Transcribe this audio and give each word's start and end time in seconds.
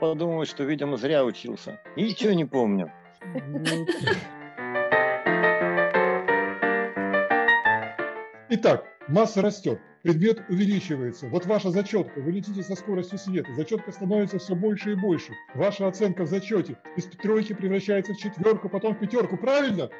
Подумывать, 0.00 0.48
что, 0.48 0.64
видимо, 0.64 0.96
зря 0.96 1.24
учился. 1.24 1.80
Ничего 1.96 2.32
не 2.32 2.44
помню. 2.44 2.92
Итак, 8.48 8.84
масса 9.08 9.42
растет, 9.42 9.80
предмет 10.02 10.44
увеличивается. 10.48 11.28
Вот 11.28 11.46
ваша 11.46 11.70
зачетка, 11.70 12.20
вы 12.20 12.32
летите 12.32 12.62
со 12.62 12.76
скоростью 12.76 13.18
света, 13.18 13.52
зачетка 13.54 13.90
становится 13.90 14.38
все 14.38 14.54
больше 14.54 14.92
и 14.92 14.94
больше. 14.94 15.32
Ваша 15.54 15.88
оценка 15.88 16.24
в 16.24 16.28
зачете 16.28 16.76
из 16.96 17.06
тройки 17.06 17.54
превращается 17.54 18.12
в 18.12 18.18
четверку, 18.18 18.68
потом 18.68 18.94
в 18.94 18.98
пятерку, 19.00 19.36
правильно? 19.36 19.90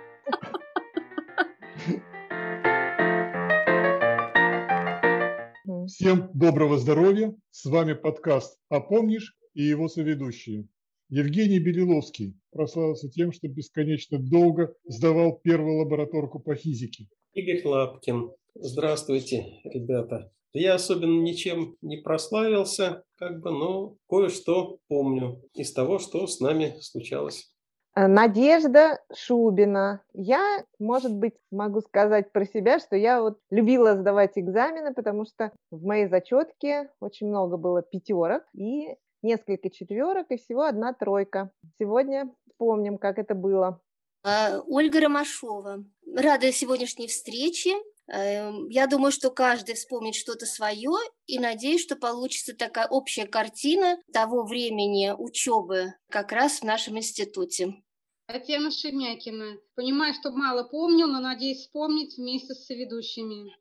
Всем 5.87 6.31
доброго 6.35 6.79
здоровья. 6.79 7.35
С 7.51 7.65
вами 7.65 7.95
подкаст 7.95 8.59
«А 8.69 8.81
помнишь?» 8.81 9.35
И 9.57 9.63
его 9.63 9.89
соведущие. 9.89 10.69
Евгений 11.09 11.59
Белиловский 11.59 12.39
прославился 12.53 13.09
тем, 13.09 13.33
что 13.33 13.49
бесконечно 13.49 14.19
долго 14.19 14.75
сдавал 14.85 15.41
первую 15.43 15.79
лабораторку 15.79 16.41
по 16.41 16.55
физике. 16.55 17.09
Игорь 17.33 17.65
Лапкин. 17.65 18.33
Здравствуйте, 18.55 19.61
ребята. 19.65 20.31
Я 20.53 20.75
особенно 20.75 21.23
ничем 21.23 21.77
не 21.81 21.97
прославился, 21.97 23.05
как 23.17 23.41
бы, 23.41 23.51
но 23.51 23.97
кое-что 24.09 24.79
помню 24.89 25.43
из 25.55 25.73
того, 25.73 25.99
что 25.99 26.27
с 26.27 26.41
нами 26.41 26.77
случалось. 26.81 27.51
Э, 27.95 28.09
Надежда 28.09 29.01
Шубина. 29.15 30.03
Я, 30.13 30.65
может 30.79 31.15
быть, 31.15 31.35
могу 31.51 31.81
сказать 31.81 32.31
про 32.31 32.45
себя, 32.45 32.79
что 32.79 32.95
я 32.95 33.23
вот 33.23 33.39
любила 33.51 33.97
сдавать 33.97 34.33
экзамены, 34.37 34.93
потому 34.93 35.25
что 35.25 35.53
в 35.71 35.83
моей 35.83 36.09
зачетке 36.09 36.91
очень 37.01 37.29
много 37.29 37.57
было 37.57 37.83
пятерок 37.83 38.43
и 38.53 38.97
несколько 39.23 39.71
четверок, 39.71 40.31
и 40.31 40.37
всего 40.37 40.63
одна 40.63 40.93
тройка. 40.93 41.51
Сегодня 41.79 42.33
помним, 42.59 42.99
как 42.99 43.19
это 43.19 43.35
было. 43.35 43.81
А, 44.25 44.61
Ольга 44.67 45.01
Ромашова. 45.01 45.85
Рада 46.15 46.53
сегодняшней 46.53 47.09
встрече. 47.09 47.77
Эм, 48.09 48.69
я 48.69 48.87
думаю, 48.87 49.11
что 49.11 49.31
каждый 49.31 49.75
вспомнит 49.75 50.15
что-то 50.15 50.47
свое 50.47 50.93
и 51.27 51.39
надеюсь, 51.39 51.83
что 51.83 51.97
получится 51.97 52.55
такая 52.55 52.87
общая 52.87 53.27
картина 53.27 53.99
того 54.13 54.45
времени 54.45 55.13
учебы 55.17 55.95
как 56.09 56.33
раз 56.33 56.61
в 56.61 56.65
нашем 56.65 56.99
институте. 56.99 57.75
Татьяна 58.27 58.71
Шемякина. 58.71 59.59
Понимаю, 59.75 60.15
что 60.15 60.33
мало 60.33 60.65
помню, 60.65 61.07
но 61.07 61.21
надеюсь 61.21 61.61
вспомнить 61.63 62.17
вместе 62.17 62.55
с 62.55 62.67
соведущими. 62.67 63.53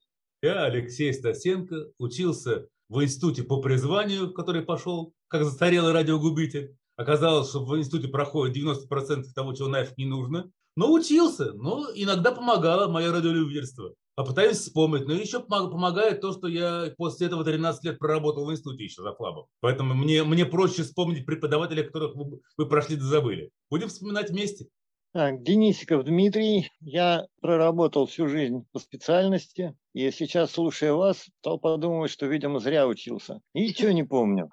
Я, 0.41 0.65
Алексей 0.65 1.13
Стасенко, 1.13 1.91
учился 1.97 2.67
в 2.89 3.03
институте 3.03 3.43
по 3.43 3.61
призванию, 3.61 4.27
в 4.27 4.33
который 4.33 4.63
пошел 4.63 5.13
как 5.27 5.43
застарелый 5.43 5.93
радиогубитель. 5.93 6.75
Оказалось, 6.97 7.49
что 7.49 7.63
в 7.63 7.77
институте 7.77 8.07
проходит 8.07 8.55
90% 8.55 9.23
того, 9.35 9.53
чего 9.53 9.67
нафиг 9.67 9.97
не 9.97 10.05
нужно. 10.05 10.51
Но 10.77 10.91
учился, 10.91 11.53
но 11.53 11.87
иногда 11.93 12.31
помогало 12.31 12.91
мое 12.91 13.11
радиолюбительство. 13.11 13.93
Попытаюсь 14.15 14.57
вспомнить, 14.59 15.07
но 15.07 15.13
еще 15.13 15.41
помогает 15.41 16.21
то, 16.21 16.31
что 16.31 16.47
я 16.47 16.93
после 16.97 17.27
этого 17.27 17.43
13 17.43 17.83
лет 17.83 17.99
проработал 17.99 18.45
в 18.45 18.51
институте 18.51 18.85
еще 18.85 19.01
за 19.01 19.13
флабом. 19.13 19.45
Поэтому 19.59 19.93
мне, 19.93 20.23
мне 20.23 20.45
проще 20.45 20.83
вспомнить 20.83 21.25
преподавателей, 21.25 21.83
которых 21.83 22.15
вы, 22.15 22.39
вы 22.57 22.65
прошли 22.67 22.95
да 22.95 23.03
забыли. 23.03 23.51
Будем 23.69 23.89
вспоминать 23.89 24.29
вместе. 24.29 24.67
Так, 25.15 25.43
Денисиков 25.43 26.03
Дмитрий, 26.03 26.71
я 26.81 27.25
проработал 27.41 28.05
всю 28.05 28.27
жизнь 28.27 28.65
по 28.73 28.79
специальности, 28.79 29.73
и 29.93 30.11
сейчас, 30.11 30.51
слушая 30.51 30.91
вас, 30.91 31.29
стал 31.39 31.57
подумывать, 31.57 32.11
что, 32.11 32.25
видимо, 32.25 32.59
зря 32.59 32.85
учился. 32.85 33.39
Ничего 33.53 33.91
не 33.91 34.03
помню. 34.03 34.49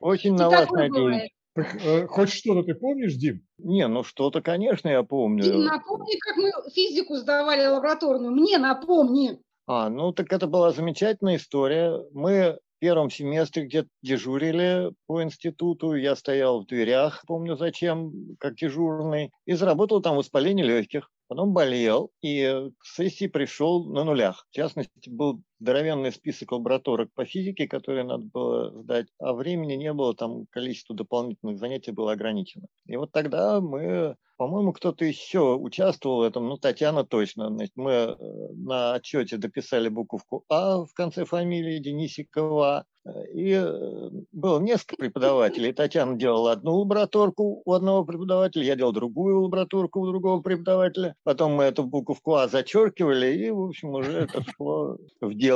Очень 0.00 0.34
на 0.34 0.48
вас 0.48 0.70
надеюсь. 0.70 1.30
Так, 1.54 1.76
э, 1.84 2.06
хоть 2.06 2.32
что-то 2.32 2.62
ты 2.62 2.74
помнишь, 2.74 3.14
Дим? 3.14 3.42
Не, 3.58 3.86
ну 3.88 4.02
что-то, 4.04 4.40
конечно, 4.40 4.88
я 4.88 5.02
помню. 5.02 5.42
Дим, 5.42 5.64
напомни, 5.64 6.18
как 6.20 6.36
мы 6.36 6.50
физику 6.72 7.16
сдавали 7.16 7.66
лабораторную. 7.66 8.32
Мне 8.32 8.58
напомни. 8.58 9.38
А, 9.66 9.88
ну 9.90 10.12
так 10.12 10.32
это 10.32 10.46
была 10.46 10.72
замечательная 10.72 11.36
история. 11.36 12.02
Мы 12.12 12.58
в 12.76 12.80
первом 12.80 13.10
семестре 13.10 13.66
где-то 13.66 13.88
дежурили 14.00 14.92
по 15.06 15.22
институту. 15.22 15.94
Я 15.94 16.16
стоял 16.16 16.62
в 16.62 16.66
дверях, 16.66 17.22
помню 17.26 17.56
зачем, 17.56 18.12
как 18.38 18.56
дежурный, 18.56 19.32
и 19.44 19.52
заработал 19.52 20.00
там 20.00 20.16
воспаление 20.16 20.64
легких. 20.64 21.10
Потом 21.28 21.52
болел 21.52 22.10
и 22.22 22.70
к 22.78 22.86
сессии 22.86 23.26
пришел 23.26 23.84
на 23.84 24.04
нулях. 24.04 24.46
В 24.50 24.54
частности, 24.54 25.10
был 25.10 25.42
здоровенный 25.60 26.12
список 26.12 26.52
лабораторок 26.52 27.12
по 27.14 27.24
физике, 27.24 27.68
которые 27.68 28.04
надо 28.04 28.24
было 28.24 28.70
сдать, 28.82 29.06
а 29.18 29.34
времени 29.34 29.74
не 29.74 29.92
было, 29.92 30.14
там 30.14 30.46
количество 30.50 30.96
дополнительных 30.96 31.58
занятий 31.58 31.92
было 31.92 32.12
ограничено. 32.12 32.66
И 32.86 32.96
вот 32.96 33.12
тогда 33.12 33.60
мы, 33.60 34.16
по-моему, 34.36 34.72
кто-то 34.72 35.04
еще 35.04 35.54
участвовал 35.54 36.18
в 36.18 36.22
этом, 36.22 36.48
ну, 36.48 36.56
Татьяна 36.56 37.04
точно. 37.04 37.48
Значит, 37.48 37.72
мы 37.76 37.92
э, 37.92 38.16
на 38.54 38.94
отчете 38.94 39.36
дописали 39.36 39.88
буковку 39.88 40.44
А 40.48 40.78
в 40.78 40.92
конце 40.94 41.24
фамилии 41.24 41.78
Денисикова, 41.78 42.86
и 43.32 43.52
э, 43.52 44.10
было 44.32 44.60
несколько 44.60 44.96
преподавателей. 44.96 45.72
Татьяна 45.72 46.16
делала 46.16 46.52
одну 46.52 46.76
лабораторку 46.76 47.62
у 47.64 47.72
одного 47.72 48.04
преподавателя, 48.04 48.64
я 48.64 48.76
делал 48.76 48.92
другую 48.92 49.42
лабораторку 49.42 50.00
у 50.00 50.06
другого 50.06 50.42
преподавателя. 50.42 51.14
Потом 51.24 51.52
мы 51.52 51.64
эту 51.64 51.84
буковку 51.84 52.34
А 52.34 52.48
зачеркивали, 52.48 53.34
и, 53.34 53.50
в 53.50 53.62
общем, 53.62 53.90
уже 53.90 54.12
это 54.12 54.42
шло 54.56 54.98
в 55.20 55.34
дело. 55.34 55.49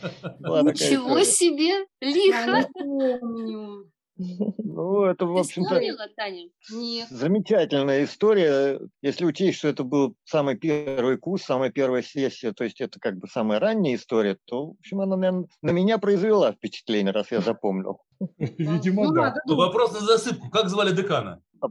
Ничего 0.00 1.22
себе! 1.24 1.86
Лихо! 2.00 2.68
Ну, 4.18 5.04
это, 5.04 5.26
в 5.26 5.36
общем-то, 5.36 5.80
замечательная 7.08 8.02
история. 8.04 8.80
Если 9.00 9.24
учесть, 9.24 9.58
что 9.58 9.68
это 9.68 9.84
был 9.84 10.16
самый 10.24 10.56
первый 10.56 11.18
курс, 11.18 11.44
самая 11.44 11.70
первая 11.70 12.02
сессия, 12.02 12.52
то 12.52 12.64
есть 12.64 12.80
это 12.80 12.98
как 12.98 13.16
бы 13.18 13.28
самая 13.28 13.60
ранняя 13.60 13.94
история, 13.94 14.36
то, 14.46 14.68
в 14.68 14.70
общем, 14.80 15.00
она, 15.00 15.16
наверное, 15.16 15.48
на 15.62 15.70
меня 15.70 15.98
произвела 15.98 16.50
впечатление, 16.52 17.12
раз 17.12 17.30
я 17.30 17.40
запомнил. 17.40 18.00
Видимо, 18.38 19.04
ну, 19.04 19.12
да. 19.12 19.34
Ну, 19.46 19.54
вопрос 19.54 19.92
на 19.92 20.00
засыпку. 20.00 20.50
Как 20.50 20.68
звали 20.68 20.92
декана? 20.94 21.40
А. 21.60 21.68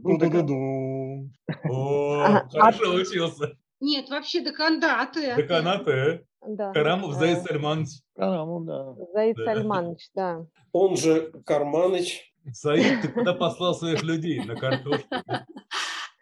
О, 1.68 2.48
хорошо 2.50 2.94
учился. 2.94 3.58
Нет, 3.80 4.08
вообще 4.08 4.44
деканаты. 4.44 5.34
Деканаты. 5.36 6.26
Да. 6.46 6.72
Карамов 6.72 7.14
Заид 7.14 7.42
Сальманович. 7.42 8.00
Карамов, 8.14 8.64
да. 8.64 8.94
Заид 9.12 9.36
Сальманович, 9.36 10.10
да. 10.14 10.46
Он 10.72 10.96
же 10.96 11.32
Карманыч. 11.44 12.32
Саид, 12.52 13.02
ты 13.02 13.08
куда 13.08 13.34
послал 13.34 13.74
своих 13.74 14.02
людей? 14.02 14.42
На 14.44 14.54
картошку? 14.54 15.08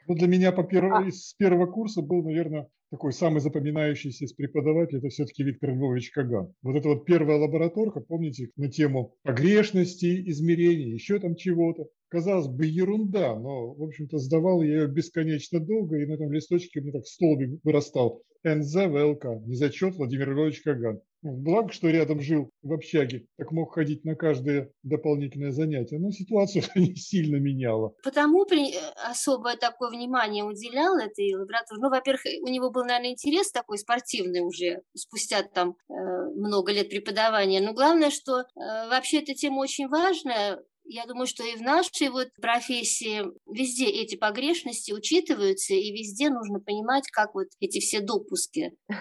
Ну, 0.08 0.14
для 0.14 0.28
меня 0.28 0.52
по 0.52 0.62
перв... 0.62 1.14
с 1.14 1.34
первого 1.34 1.66
курса 1.66 2.00
был, 2.00 2.22
наверное, 2.22 2.68
такой 2.90 3.12
самый 3.12 3.40
запоминающийся 3.40 4.24
из 4.24 4.32
преподавателей, 4.32 4.98
это 4.98 5.08
все-таки 5.08 5.42
Виктор 5.42 5.70
Львович 5.70 6.10
Каган. 6.12 6.52
Вот 6.62 6.76
это 6.76 6.88
вот 6.88 7.04
первая 7.04 7.38
лабораторка, 7.38 8.00
помните, 8.00 8.50
на 8.56 8.70
тему 8.70 9.16
погрешности, 9.24 10.30
измерений, 10.30 10.92
еще 10.92 11.18
там 11.18 11.34
чего-то. 11.34 11.86
Казалось 12.08 12.48
бы, 12.48 12.66
ерунда, 12.66 13.34
но, 13.34 13.74
в 13.74 13.82
общем-то, 13.82 14.18
сдавал 14.18 14.62
я 14.62 14.82
ее 14.82 14.88
бесконечно 14.88 15.60
долго, 15.60 15.96
и 15.96 16.06
на 16.06 16.14
этом 16.14 16.32
листочке 16.32 16.80
у 16.80 16.82
меня 16.82 16.92
так 16.92 17.06
столбик 17.06 17.60
вырастал. 17.64 18.22
НЗ 18.44 18.74
ВЛК, 18.74 19.24
незачет 19.44 19.96
Владимир 19.96 20.30
Львович 20.30 20.62
Каган. 20.62 21.00
Благо, 21.22 21.72
что 21.72 21.90
рядом 21.90 22.20
жил 22.20 22.50
в 22.62 22.72
общаге, 22.72 23.26
так 23.36 23.50
мог 23.50 23.74
ходить 23.74 24.04
на 24.04 24.14
каждое 24.14 24.70
дополнительное 24.84 25.50
занятие. 25.50 25.98
Но 25.98 26.10
ситуацию 26.12 26.62
не 26.76 26.94
сильно 26.94 27.36
меняло. 27.36 27.94
Потому 28.04 28.44
при... 28.44 28.72
Э, 28.72 28.92
особое 29.10 29.56
такое 29.56 29.90
внимание 29.90 30.44
уделял 30.44 30.96
этой 30.96 31.34
лаборатории. 31.34 31.80
Ну, 31.80 31.90
во-первых, 31.90 32.22
у 32.42 32.48
него 32.48 32.70
был, 32.70 32.84
наверное, 32.84 33.10
интерес 33.10 33.50
такой 33.50 33.78
спортивный 33.78 34.40
уже, 34.40 34.82
спустя 34.94 35.42
там 35.42 35.74
э, 35.88 35.94
много 36.36 36.70
лет 36.70 36.88
преподавания. 36.88 37.60
Но 37.60 37.72
главное, 37.72 38.10
что 38.10 38.40
э, 38.40 38.44
вообще 38.54 39.20
эта 39.20 39.34
тема 39.34 39.60
очень 39.60 39.88
важная, 39.88 40.62
я 40.88 41.06
думаю, 41.06 41.26
что 41.26 41.44
и 41.44 41.56
в 41.56 41.62
нашей 41.62 42.08
вот 42.10 42.28
профессии 42.40 43.22
везде 43.52 43.86
эти 43.86 44.16
погрешности 44.16 44.92
учитываются, 44.92 45.74
и 45.74 45.92
везде 45.92 46.30
нужно 46.30 46.60
понимать, 46.60 47.08
как 47.10 47.34
вот 47.34 47.48
эти 47.60 47.80
все 47.80 48.00
допуски. 48.00 48.72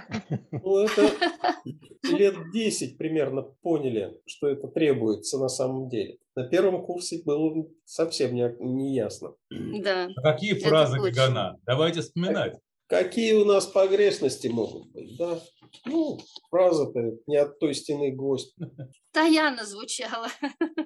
Ну, 0.52 0.78
это 0.80 1.12
лет 2.18 2.36
10 2.52 2.98
примерно 2.98 3.44
поняли, 3.62 4.20
что 4.26 4.48
это 4.48 4.68
требуется 4.68 5.38
на 5.38 5.48
самом 5.48 5.90
деле. 5.90 6.18
На 6.36 6.48
первом 6.48 6.84
курсе 6.84 7.22
было 7.24 7.68
совсем 7.86 8.34
не, 8.34 8.56
не 8.60 8.96
ясно. 8.96 9.36
Да. 9.50 10.08
А 10.16 10.22
какие 10.22 10.54
фразы 10.54 11.00
Гагана? 11.00 11.58
Давайте 11.66 12.02
вспоминать. 12.02 12.58
Какие 12.88 13.34
у 13.34 13.46
нас 13.46 13.66
погрешности 13.66 14.48
могут 14.48 14.92
быть, 14.92 15.18
да? 15.18 15.40
Ну, 15.86 16.20
фраза-то 16.50 17.18
не 17.26 17.38
от 17.38 17.58
той 17.60 17.74
стены 17.74 18.12
гость. 18.12 18.56
Таяна 19.12 19.66
звучала. 19.66 20.28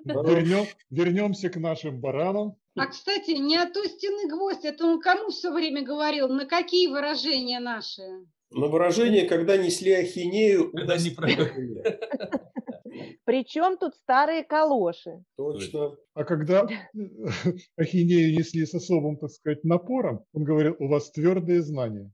Вернем, 0.06 0.66
вернемся 0.90 1.50
к 1.50 1.58
нашим 1.58 2.00
баранам. 2.00 2.56
А, 2.76 2.88
кстати, 2.88 3.32
не 3.32 3.58
от 3.58 3.74
той 3.74 3.90
стены 3.90 4.30
гвоздь, 4.30 4.64
это 4.64 4.86
он 4.86 5.02
кому 5.02 5.30
все 5.30 5.52
время 5.52 5.84
говорил? 5.84 6.30
На 6.30 6.46
какие 6.46 6.88
выражения 6.88 7.60
наши? 7.60 8.02
На 8.52 8.68
выражение, 8.68 9.26
когда 9.26 9.58
несли 9.58 9.92
ахинею. 9.92 10.72
Когда 10.72 10.98
не 10.98 11.10
Причем 13.26 13.78
тут 13.78 13.96
старые 13.96 14.44
калоши? 14.44 15.24
Точно. 15.38 15.96
А 16.14 16.24
когда 16.24 16.68
ахинею 17.78 18.38
несли 18.38 18.66
с 18.66 18.74
особым, 18.74 19.18
так 19.18 19.30
сказать, 19.32 19.64
напором, 19.64 20.24
он 20.34 20.44
говорил, 20.44 20.76
у 20.80 20.88
вас 20.88 21.12
твердые 21.12 21.62
знания. 21.62 22.12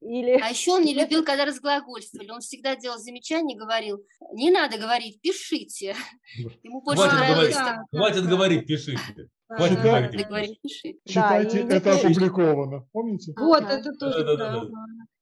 Или... 0.00 0.40
А 0.42 0.48
еще 0.48 0.72
он 0.72 0.82
не 0.82 0.94
любил, 0.94 1.24
когда 1.24 1.44
разглагольствовали. 1.44 2.30
Он 2.30 2.40
всегда 2.40 2.74
делал 2.76 2.98
замечания, 2.98 3.56
говорил, 3.56 3.98
не 4.32 4.50
надо 4.50 4.78
говорить, 4.78 5.20
пишите. 5.20 5.94
Ему 6.62 6.82
больше 6.82 7.02
Хватит 7.02 7.18
нравилось 7.18 7.54
говорить, 7.54 7.56
так. 7.56 7.78
хватит 7.90 8.26
говорить, 8.28 8.66
пишите. 8.66 9.28
Хватит 9.48 9.76
Да. 9.76 9.82
говорить. 9.82 10.12
Надо 10.12 10.28
говорить, 10.28 10.60
пишите. 10.62 10.98
Читайте, 11.06 11.60
и 11.60 11.64
не 11.64 11.70
это 11.74 11.92
слышно. 11.92 12.10
опубликовано. 12.10 12.86
Помните? 12.92 13.32
Вот, 13.38 13.62
Ага. 13.62 13.72
это 13.78 13.92
тоже 13.92 14.18
Да-да-да-да. 14.18 14.50
правда. 14.60 14.72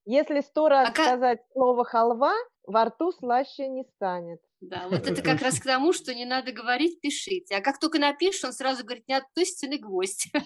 Если 0.05 0.41
сто 0.41 0.69
раз 0.69 0.89
А 0.89 0.93
как- 0.93 1.07
сказать 1.07 1.41
слово 1.53 1.85
халва, 1.85 2.35
во 2.67 2.85
рту 2.87 3.13
слаще 3.13 3.69
не 3.69 3.85
станет. 3.97 4.41
Да, 4.61 4.87
вот 4.91 5.07
это 5.07 5.23
как 5.23 5.41
раз 5.43 5.61
к 5.61 5.65
тому, 5.65 5.93
что 5.93 6.15
не 6.15 6.25
надо 6.25 6.53
говорить, 6.53 7.01
пишите. 7.01 7.57
А 7.57 7.61
как 7.61 7.79
только 7.79 7.99
напишешь, 7.99 8.45
он 8.45 8.53
сразу 8.53 8.85
говорит, 8.85 9.07
не 9.09 9.15
относительный 9.15 9.79
гвоздь. 9.79 10.31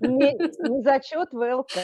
Не, 0.00 0.32
не 0.68 0.82
зачет 0.82 1.32
ВЛК. 1.32 1.76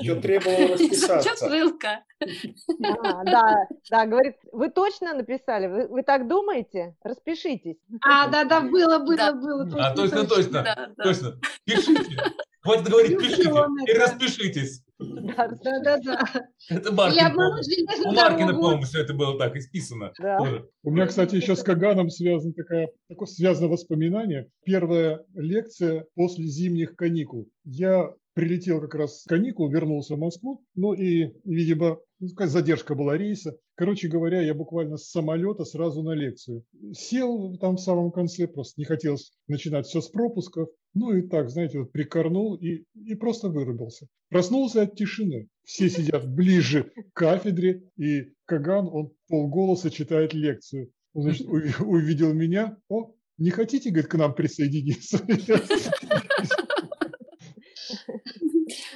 Еще 0.00 0.14
требовал 0.20 0.56
Чё 0.56 0.72
расписаться. 0.74 1.48
вылка? 1.48 2.04
А, 2.20 3.24
да, 3.24 3.66
да, 3.90 4.06
говорит, 4.06 4.36
вы 4.52 4.70
точно 4.70 5.14
написали? 5.14 5.66
Вы, 5.66 5.86
вы 5.88 6.02
так 6.02 6.26
думаете? 6.28 6.96
Распишитесь. 7.02 7.76
А, 8.02 8.26
да-да, 8.28 8.60
было, 8.62 8.98
было, 8.98 9.16
Да. 9.16 9.32
было. 9.32 9.68
А 9.78 9.94
точно, 9.94 10.24
точно, 10.26 10.62
Да, 10.62 10.90
да. 10.96 11.04
точно. 11.04 11.40
Пишите. 11.64 12.16
Хватит 12.68 12.88
говорить, 12.90 13.18
пишите 13.18 13.42
и 13.42 13.90
это. 13.90 14.00
распишитесь. 14.00 14.82
Да, 14.98 15.48
Да-да-да. 15.62 16.48
Это 16.68 16.90
И 16.90 16.92
Маркин, 16.92 17.26
обмануть 17.26 17.36
по-моему. 17.36 17.62
железную 17.62 18.08
У 18.08 18.12
Маркина, 18.12 18.52
по-моему, 18.54 18.82
все 18.82 19.00
это 19.00 19.14
было 19.14 19.38
так 19.38 19.56
исписано. 19.56 20.12
да. 20.18 20.38
Тоже. 20.38 20.68
У 20.82 20.90
меня, 20.90 21.06
кстати, 21.06 21.36
еще 21.36 21.56
с 21.56 21.62
Каганом 21.62 22.10
связано 22.10 22.52
такое, 22.52 22.90
такое 23.08 23.26
связано 23.26 23.68
воспоминание. 23.68 24.50
Первая 24.64 25.24
лекция 25.34 26.04
после 26.14 26.44
зимних 26.44 26.94
каникул. 26.96 27.48
Я 27.64 28.10
прилетел 28.34 28.80
как 28.80 28.94
раз 28.94 29.22
с 29.22 29.24
каникул, 29.24 29.70
вернулся 29.70 30.14
в 30.14 30.18
Москву, 30.18 30.62
ну 30.76 30.92
и, 30.92 31.32
видимо, 31.44 31.98
ну, 32.20 32.28
задержка 32.46 32.94
была 32.94 33.16
рейса. 33.16 33.56
Короче 33.76 34.08
говоря, 34.08 34.40
я 34.40 34.54
буквально 34.54 34.96
с 34.96 35.10
самолета 35.10 35.64
сразу 35.64 36.02
на 36.02 36.12
лекцию. 36.12 36.64
Сел 36.92 37.56
там 37.58 37.76
в 37.76 37.80
самом 37.80 38.10
конце, 38.10 38.48
просто 38.48 38.80
не 38.80 38.84
хотелось 38.84 39.32
начинать 39.46 39.86
все 39.86 40.00
с 40.00 40.08
пропусков. 40.08 40.68
Ну 40.94 41.12
и 41.12 41.22
так, 41.22 41.50
знаете, 41.50 41.80
вот 41.80 41.92
прикорнул 41.92 42.54
и, 42.56 42.84
и 42.94 43.14
просто 43.14 43.48
вырубился. 43.48 44.06
Проснулся 44.30 44.82
от 44.82 44.96
тишины. 44.96 45.48
Все 45.64 45.88
сидят 45.88 46.28
ближе 46.28 46.90
к 47.12 47.16
кафедре, 47.16 47.82
и 47.96 48.32
Каган, 48.46 48.88
он 48.88 49.12
полголоса 49.28 49.90
читает 49.90 50.34
лекцию. 50.34 50.90
Он, 51.12 51.22
значит, 51.22 51.46
уви- 51.48 51.82
увидел 51.82 52.32
меня. 52.32 52.76
О, 52.88 53.14
не 53.36 53.50
хотите, 53.50 53.90
говорит, 53.90 54.10
к 54.10 54.14
нам 54.14 54.34
присоединиться? 54.34 55.24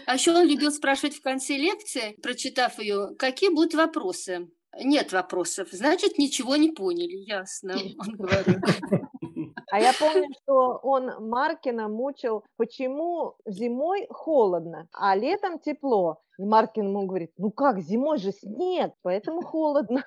А 0.05 0.15
еще 0.15 0.33
он 0.33 0.47
любил 0.47 0.71
спрашивать 0.71 1.15
в 1.15 1.23
конце 1.23 1.57
лекции, 1.57 2.17
прочитав 2.21 2.79
ее, 2.79 3.15
какие 3.19 3.49
будут 3.49 3.73
вопросы. 3.73 4.49
Нет 4.79 5.13
вопросов, 5.13 5.69
значит, 5.73 6.19
ничего 6.19 6.57
не 6.57 6.73
поняли, 6.73 7.17
ясно, 7.17 7.79
он 7.99 8.17
говорил. 8.17 8.57
А 9.73 9.81
я 9.81 9.95
помню, 9.99 10.29
что 10.43 10.79
он 10.83 11.11
Маркина 11.31 11.89
мучил, 11.89 12.45
почему 12.59 13.37
зимой 13.47 14.07
холодно, 14.11 14.87
а 14.93 15.17
летом 15.17 15.59
тепло. 15.59 16.19
И 16.39 16.45
Маркин 16.45 16.89
ему 16.89 17.07
говорит, 17.07 17.31
ну 17.39 17.51
как, 17.51 17.81
зимой 17.81 18.19
же 18.19 18.33
снег, 18.33 18.93
поэтому 19.01 19.41
холодно. 19.41 20.05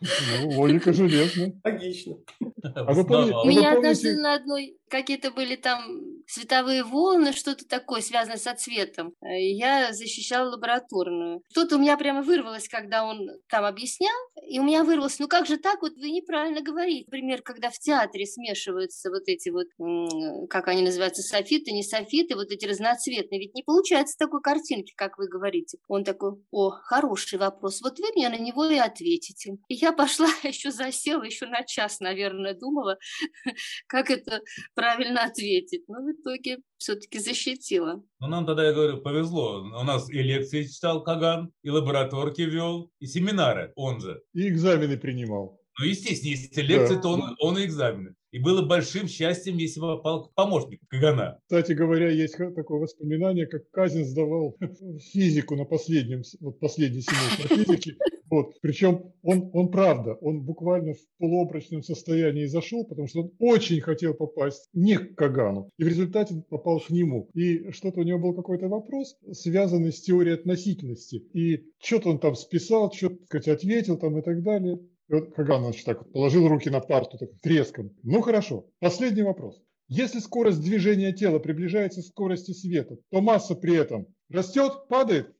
Ну, 0.00 0.58
логика 0.58 0.92
железная. 0.94 1.52
Логично. 1.64 2.16
А 2.64 2.92
вы 2.94 3.04
помните- 3.04 3.34
У 3.34 3.40
вы 3.42 3.48
меня 3.48 3.72
помните- 3.74 3.76
однажды 3.76 4.16
на 4.16 4.34
одной 4.36 4.78
какие-то 4.88 5.30
были 5.30 5.56
там 5.56 5.82
световые 6.28 6.84
волны, 6.84 7.32
что-то 7.32 7.66
такое, 7.66 8.00
связанное 8.02 8.36
со 8.36 8.54
цветом. 8.54 9.14
Э, 9.22 9.40
Я 9.40 9.92
защищала 9.92 10.50
лабораторную. 10.50 11.42
Что-то 11.50 11.76
у 11.76 11.78
меня 11.78 11.96
прямо 11.96 12.22
вырвалось, 12.22 12.68
когда 12.68 13.04
он 13.04 13.28
там 13.48 13.64
объяснял, 13.64 14.14
и 14.46 14.60
у 14.60 14.62
меня 14.62 14.84
вырвалось, 14.84 15.18
ну 15.18 15.26
как 15.28 15.46
же 15.46 15.56
так, 15.56 15.80
вот 15.82 15.94
вы 15.96 16.10
неправильно 16.10 16.60
говорите. 16.60 17.04
Например, 17.06 17.42
когда 17.42 17.70
в 17.70 17.78
театре 17.78 18.26
смешиваются 18.26 19.10
вот 19.10 19.22
эти 19.26 19.48
вот, 19.48 19.66
как 20.50 20.68
они 20.68 20.82
называются, 20.82 21.22
софиты, 21.22 21.72
не 21.72 21.82
софиты, 21.82 22.34
вот 22.34 22.50
эти 22.50 22.66
разноцветные, 22.66 23.40
ведь 23.40 23.54
не 23.54 23.62
получается 23.62 24.16
такой 24.18 24.42
картинки, 24.42 24.92
как 24.96 25.18
вы 25.18 25.28
говорите. 25.28 25.78
Он 25.88 26.04
такой, 26.04 26.32
о, 26.50 26.70
хороший 26.70 27.38
вопрос, 27.38 27.80
вот 27.80 27.98
вы 27.98 28.06
мне 28.14 28.28
на 28.28 28.38
него 28.38 28.66
и 28.66 28.76
ответите. 28.76 29.56
И 29.68 29.74
я 29.74 29.92
пошла, 29.92 30.28
еще 30.42 30.70
засела, 30.70 31.22
еще 31.22 31.46
на 31.46 31.64
час, 31.64 32.00
наверное, 32.00 32.54
думала, 32.54 32.98
как 33.86 34.10
это 34.10 34.42
правильно 34.74 35.24
ответить. 35.24 35.84
Но 35.88 36.02
в 36.02 36.08
итоге 36.20 36.58
все-таки 36.76 37.18
защитила. 37.18 38.02
Ну, 38.20 38.26
нам 38.26 38.46
тогда, 38.46 38.64
я 38.66 38.72
говорю, 38.72 39.00
повезло. 39.02 39.60
У 39.62 39.84
нас 39.84 40.08
и 40.10 40.22
лекции 40.22 40.64
читал 40.64 41.02
Каган, 41.02 41.52
и 41.62 41.70
лабораторки 41.70 42.42
вел, 42.42 42.90
и 43.00 43.06
семинары 43.06 43.72
он 43.76 44.00
же. 44.00 44.20
И 44.34 44.48
экзамены 44.48 44.96
принимал. 44.98 45.60
Ну, 45.78 45.84
естественно, 45.86 46.30
если 46.30 46.62
лекции, 46.62 46.94
Да. 46.96 47.00
то 47.02 47.08
он, 47.10 47.36
он 47.40 47.58
и 47.58 47.64
экзамены. 47.64 48.14
И 48.30 48.38
было 48.38 48.62
большим 48.62 49.08
счастьем, 49.08 49.56
если 49.56 49.80
бы 49.80 49.96
попал 49.96 50.30
помощник 50.34 50.80
Кагана. 50.88 51.38
Кстати 51.44 51.72
говоря, 51.72 52.10
есть 52.10 52.36
такое 52.36 52.80
воспоминание, 52.80 53.46
как 53.46 53.70
Казин 53.70 54.04
сдавал 54.04 54.56
физику 55.12 55.56
на 55.56 55.64
последнем, 55.64 56.22
вот 56.40 56.60
последний 56.60 57.00
семестр 57.00 57.48
физики. 57.64 57.96
Вот. 58.30 58.54
Причем 58.60 59.12
он, 59.22 59.50
он 59.54 59.70
правда, 59.70 60.14
он 60.14 60.42
буквально 60.42 60.92
в 60.92 60.98
полуобрачном 61.18 61.82
состоянии 61.82 62.44
зашел, 62.44 62.84
потому 62.84 63.08
что 63.08 63.22
он 63.22 63.32
очень 63.38 63.80
хотел 63.80 64.14
попасть 64.14 64.68
не 64.74 64.96
к 64.96 65.14
Кагану. 65.14 65.70
И 65.78 65.84
в 65.84 65.88
результате 65.88 66.42
попал 66.50 66.80
к 66.80 66.90
нему. 66.90 67.30
И 67.34 67.70
что-то 67.70 68.00
у 68.00 68.02
него 68.02 68.18
был 68.18 68.34
какой-то 68.34 68.68
вопрос, 68.68 69.16
связанный 69.32 69.92
с 69.92 70.02
теорией 70.02 70.34
относительности. 70.34 71.16
И 71.32 71.64
что-то 71.78 72.10
он 72.10 72.18
там 72.18 72.34
списал, 72.34 72.92
что-то, 72.92 73.24
сказать, 73.24 73.48
ответил 73.48 73.96
там 73.96 74.18
и 74.18 74.22
так 74.22 74.42
далее. 74.42 74.78
И 75.08 75.14
вот 75.14 75.34
Каган, 75.34 75.62
значит, 75.62 75.84
так 75.86 75.98
вот 75.98 76.12
положил 76.12 76.48
руки 76.48 76.68
на 76.68 76.80
парту 76.80 77.16
так, 77.18 77.30
треском. 77.40 77.96
Ну 78.02 78.20
хорошо, 78.20 78.70
последний 78.78 79.22
вопрос. 79.22 79.62
Если 79.88 80.18
скорость 80.18 80.60
движения 80.60 81.12
тела 81.12 81.38
приближается 81.38 82.02
к 82.02 82.04
скорости 82.04 82.52
света, 82.52 82.98
то 83.10 83.20
масса 83.22 83.54
при 83.54 83.74
этом 83.74 84.06
растет, 84.28 84.86
падает? 84.88 85.34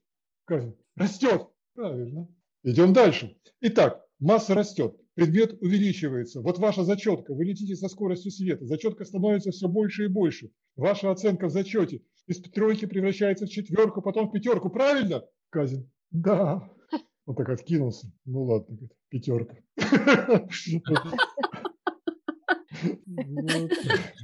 Казин. 0.45 0.75
Растет. 0.95 1.47
Правильно. 1.75 2.27
Идем 2.63 2.93
дальше. 2.93 3.37
Итак, 3.61 4.03
масса 4.19 4.55
растет, 4.55 4.95
предмет 5.13 5.61
увеличивается. 5.61 6.41
Вот 6.41 6.57
ваша 6.57 6.83
зачетка, 6.83 7.35
вы 7.35 7.45
летите 7.45 7.75
со 7.75 7.89
скоростью 7.89 8.31
света, 8.31 8.65
зачетка 8.65 9.05
становится 9.05 9.51
все 9.51 9.67
больше 9.67 10.05
и 10.05 10.07
больше. 10.07 10.49
Ваша 10.75 11.11
оценка 11.11 11.47
в 11.47 11.51
зачете 11.51 12.01
из 12.25 12.41
тройки 12.41 12.85
превращается 12.85 13.45
в 13.45 13.49
четверку, 13.49 14.01
потом 14.01 14.29
в 14.29 14.31
пятерку. 14.31 14.69
Правильно? 14.69 15.23
Казин. 15.51 15.91
Да. 16.09 16.67
Он 17.29 17.35
так 17.35 17.47
откинулся. 17.49 18.11
Ну 18.25 18.43
ладно, 18.43 18.75
пятерка. 19.09 19.57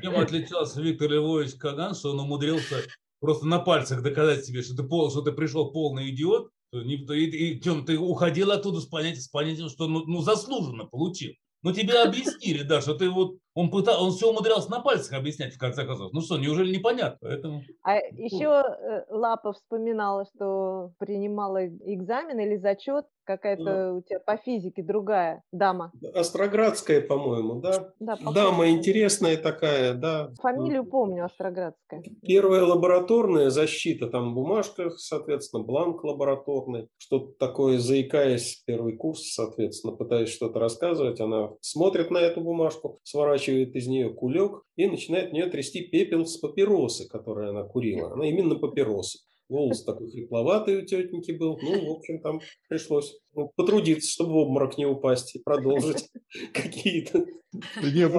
Чем 0.02 0.16
отличался 0.18 0.82
Виктор 0.82 1.12
Львович 1.12 1.54
Каган, 1.54 1.94
что 1.94 2.14
он 2.14 2.22
умудрился 2.22 2.78
просто 3.20 3.46
на 3.46 3.60
пальцах 3.60 4.02
доказать 4.02 4.44
себе, 4.44 4.64
что 4.64 4.76
ты, 4.76 4.82
пол, 4.82 5.12
что 5.12 5.22
ты 5.22 5.34
пришел 5.34 5.72
полный 5.72 6.10
идиот, 6.10 6.50
не- 6.74 6.96
и, 6.96 7.52
и, 7.54 7.60
Тём, 7.60 7.86
ты 7.86 7.96
уходил 8.00 8.50
оттуда 8.52 8.82
с 8.82 8.88
понятием, 8.88 9.22
с 9.22 9.28
понятием 9.28 9.70
что 9.70 9.88
ну, 9.88 10.04
ну, 10.08 10.22
заслуженно 10.22 10.86
получил. 10.86 11.34
Ну 11.62 11.74
тебе 11.74 12.02
объяснили, 12.02 12.64
да, 12.64 12.82
что 12.82 12.96
ты 12.96 13.12
вот, 13.12 13.38
он, 13.56 13.72
пытал, 13.72 14.04
он 14.04 14.12
все 14.12 14.30
умудрялся 14.30 14.70
на 14.70 14.82
пальцах 14.82 15.18
объяснять 15.18 15.54
в 15.54 15.58
конце 15.58 15.86
концов. 15.86 16.12
Ну 16.12 16.20
что, 16.20 16.38
неужели 16.38 16.76
непонятно? 16.76 17.18
Поэтому 17.22 17.64
А 17.84 17.96
еще 17.96 18.64
Лапа 19.10 19.54
вспоминала, 19.54 20.26
что 20.36 20.92
принимала 21.00 21.66
экзамен 21.66 22.38
или 22.38 22.58
зачет 22.58 23.06
какая-то 23.24 23.94
у 23.94 24.02
тебя 24.02 24.20
по 24.20 24.38
физике 24.38 24.84
другая 24.84 25.42
дама. 25.52 25.92
Остроградская, 26.14 27.02
по-моему, 27.02 27.56
да? 27.56 27.92
Да, 28.00 28.18
Дама 28.18 28.52
похоже. 28.52 28.70
интересная 28.70 29.38
такая, 29.38 29.96
да. 29.96 30.32
Фамилию 30.42 30.86
помню, 30.86 31.26
Остроградская. 31.26 32.04
Первая 32.22 32.64
лабораторная 32.66 33.50
защита, 33.50 34.08
там 34.08 34.32
в 34.32 34.36
бумажках, 34.36 35.00
соответственно, 35.00 35.64
бланк 35.64 36.04
лабораторный, 36.04 36.90
что-то 36.98 37.32
такое, 37.40 37.80
заикаясь, 37.80 38.62
первый 38.68 38.96
курс, 38.96 39.34
соответственно, 39.34 39.96
пытаясь 39.96 40.30
что-то 40.30 40.60
рассказывать, 40.60 41.20
она 41.20 41.50
смотрит 41.62 42.12
на 42.12 42.20
эту 42.20 42.42
бумажку, 42.42 43.00
сворачивает 43.04 43.45
из 43.52 43.88
нее 43.88 44.14
кулек 44.14 44.64
и 44.76 44.88
начинает 44.88 45.30
в 45.30 45.34
нее 45.34 45.48
трясти 45.48 45.82
пепел 45.82 46.26
с 46.26 46.38
папиросы, 46.38 47.08
которую 47.08 47.50
она 47.50 47.64
курила. 47.64 48.14
Она 48.14 48.28
именно 48.28 48.56
папиросы. 48.56 49.20
Голос 49.48 49.84
такой 49.84 50.10
хрипловатый 50.10 50.78
у 50.78 50.82
тетеньки 50.86 51.32
был. 51.32 51.60
Ну, 51.62 51.88
в 51.88 51.98
общем, 51.98 52.20
там 52.20 52.42
пришлось 52.68 53.16
ну, 53.34 53.52
потрудиться, 53.56 54.10
чтобы 54.10 54.34
в 54.34 54.38
обморок 54.38 54.78
не 54.78 54.88
упасть 54.88 55.36
и 55.36 55.40
продолжить 55.40 56.10
какие-то 56.54 57.26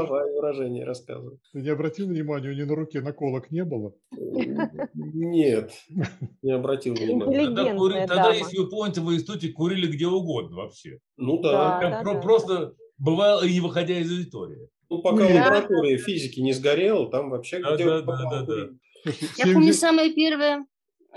слова 0.06 0.28
и 0.28 0.34
выражения 0.34 0.84
рассказывать. 0.84 1.40
Ты 1.52 1.62
не 1.62 1.68
обратил 1.68 2.06
внимания, 2.06 2.50
у 2.50 2.52
нее 2.52 2.66
на 2.66 2.76
руке 2.76 3.00
наколок 3.00 3.50
не 3.50 3.64
было? 3.64 3.92
Нет, 4.94 5.72
не 6.42 6.52
обратил 6.52 6.94
внимания. 6.94 8.06
Тогда, 8.06 8.32
если 8.32 8.58
вы 8.58 8.68
помните, 8.68 9.00
в 9.00 9.12
институте 9.12 9.48
курили 9.48 9.88
где 9.88 10.06
угодно 10.06 10.56
вообще. 10.56 11.00
Ну 11.16 11.40
да. 11.42 12.02
Просто 12.22 12.74
бывало 12.98 13.44
и 13.44 13.52
не 13.52 13.60
выходя 13.60 13.98
из 13.98 14.10
аудитории. 14.12 14.68
Ну, 14.88 15.02
пока 15.02 15.24
Нет. 15.26 15.44
лаборатория 15.44 15.98
физики 15.98 16.40
не 16.40 16.52
сгорела, 16.52 17.10
там 17.10 17.30
вообще 17.30 17.58
Да, 17.58 17.74
где 17.74 17.84
да, 17.84 18.00
да, 18.02 18.16
да, 18.30 18.44
курить. 18.44 18.80
Я 19.36 19.52
помню, 19.52 19.72
самая 19.72 20.12
первая, 20.12 20.66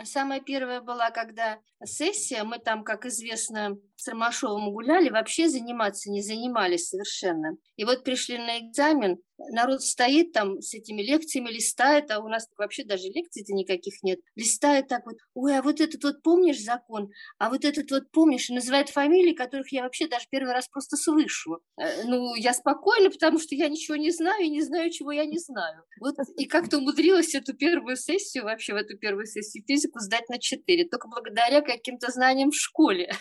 самая 0.04 0.42
первая 0.42 0.82
была, 0.82 1.12
когда 1.12 1.60
сессия, 1.84 2.44
мы 2.44 2.60
там, 2.60 2.84
как 2.84 3.06
известно, 3.06 3.78
с 3.96 4.08
Ромашовым 4.08 4.72
гуляли, 4.72 5.10
вообще 5.10 5.50
заниматься 5.50 6.12
не 6.12 6.22
занимались 6.22 6.88
совершенно. 6.88 7.58
И 7.76 7.86
вот 7.86 8.04
пришли 8.04 8.38
на 8.38 8.60
экзамен, 8.60 9.18
народ 9.52 9.82
стоит 9.82 10.32
там 10.32 10.62
с 10.62 10.74
этими 10.74 11.02
лекциями, 11.02 11.50
листает, 11.50 12.12
а 12.12 12.20
у 12.20 12.28
нас 12.28 12.48
вообще 12.58 12.84
даже 12.84 13.04
лекций-то 13.08 13.54
никаких 13.54 14.02
нет. 14.04 14.20
Листает 14.36 14.88
так 14.88 15.06
вот, 15.06 15.18
ой, 15.34 15.58
а 15.58 15.62
вот 15.62 15.80
этот 15.80 16.04
вот 16.04 16.22
помнишь 16.22 16.62
закон, 16.62 17.10
а 17.38 17.50
вот 17.50 17.66
этот 17.66 17.90
вот 17.92 18.12
помнишь, 18.12 18.50
и 18.50 18.54
называет 18.54 18.90
фамилии, 18.90 19.34
которых 19.34 19.72
я 19.72 19.84
вообще 19.84 20.08
даже 20.08 20.26
первый 20.30 20.54
раз 20.54 20.68
просто 20.68 20.98
слышу. 20.98 21.60
Э, 21.78 22.04
Ну, 22.06 22.36
я 22.36 22.54
спокойна, 22.54 23.10
потому 23.10 23.40
что 23.40 23.56
я 23.56 23.70
ничего 23.70 23.96
не 23.96 24.12
знаю 24.12 24.44
и 24.44 24.50
не 24.50 24.62
знаю, 24.62 24.92
чего 24.92 25.12
я 25.12 25.26
не 25.26 25.38
знаю. 25.38 25.84
Вот 26.00 26.16
и 26.38 26.46
как-то 26.46 26.78
умудрилась 26.78 27.36
эту 27.36 27.54
первую 27.54 27.96
сессию, 27.98 28.44
вообще 28.44 28.74
в 28.74 28.78
эту 28.78 28.98
первую 28.98 29.26
сессию 29.26 29.64
физику 29.66 30.00
сдать 30.00 30.30
на 30.30 30.40
4, 30.40 30.86
только 30.90 31.08
благодаря 31.08 31.62
каким-то 31.62 32.12
знаниям 32.12 32.52
в 32.52 32.56
школе. 32.56 33.12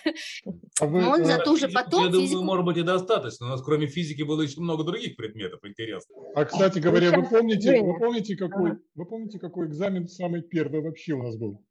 А 0.81 0.87
вы, 0.87 1.01
Но 1.01 1.11
он 1.11 1.23
э, 1.23 1.25
зато 1.25 1.53
уже 1.53 1.69
потом 1.69 2.05
Я 2.05 2.11
думаю, 2.11 2.27
физику... 2.27 2.43
может 2.43 2.65
быть, 2.65 2.77
и 2.77 2.83
достаточно. 2.83 3.47
У 3.47 3.49
нас 3.51 3.63
кроме 3.63 3.87
физики 3.87 4.23
было 4.23 4.43
еще 4.43 4.61
много 4.61 4.85
других 4.85 5.17
предметов 5.17 5.61
интересных. 5.65 6.08
А, 6.35 6.45
кстати 6.45 6.79
говоря, 6.79 7.11
вы 7.11 7.29
помните, 7.29 7.83
вы 7.83 7.99
помните, 7.99 8.37
какой, 8.37 8.73
вы 8.95 9.07
помните, 9.07 9.39
какой 9.39 9.67
экзамен 9.67 10.07
самый 10.07 10.43
первый 10.43 10.83
вообще 10.83 11.15
у 11.15 11.23
нас 11.23 11.37
был? 11.37 11.63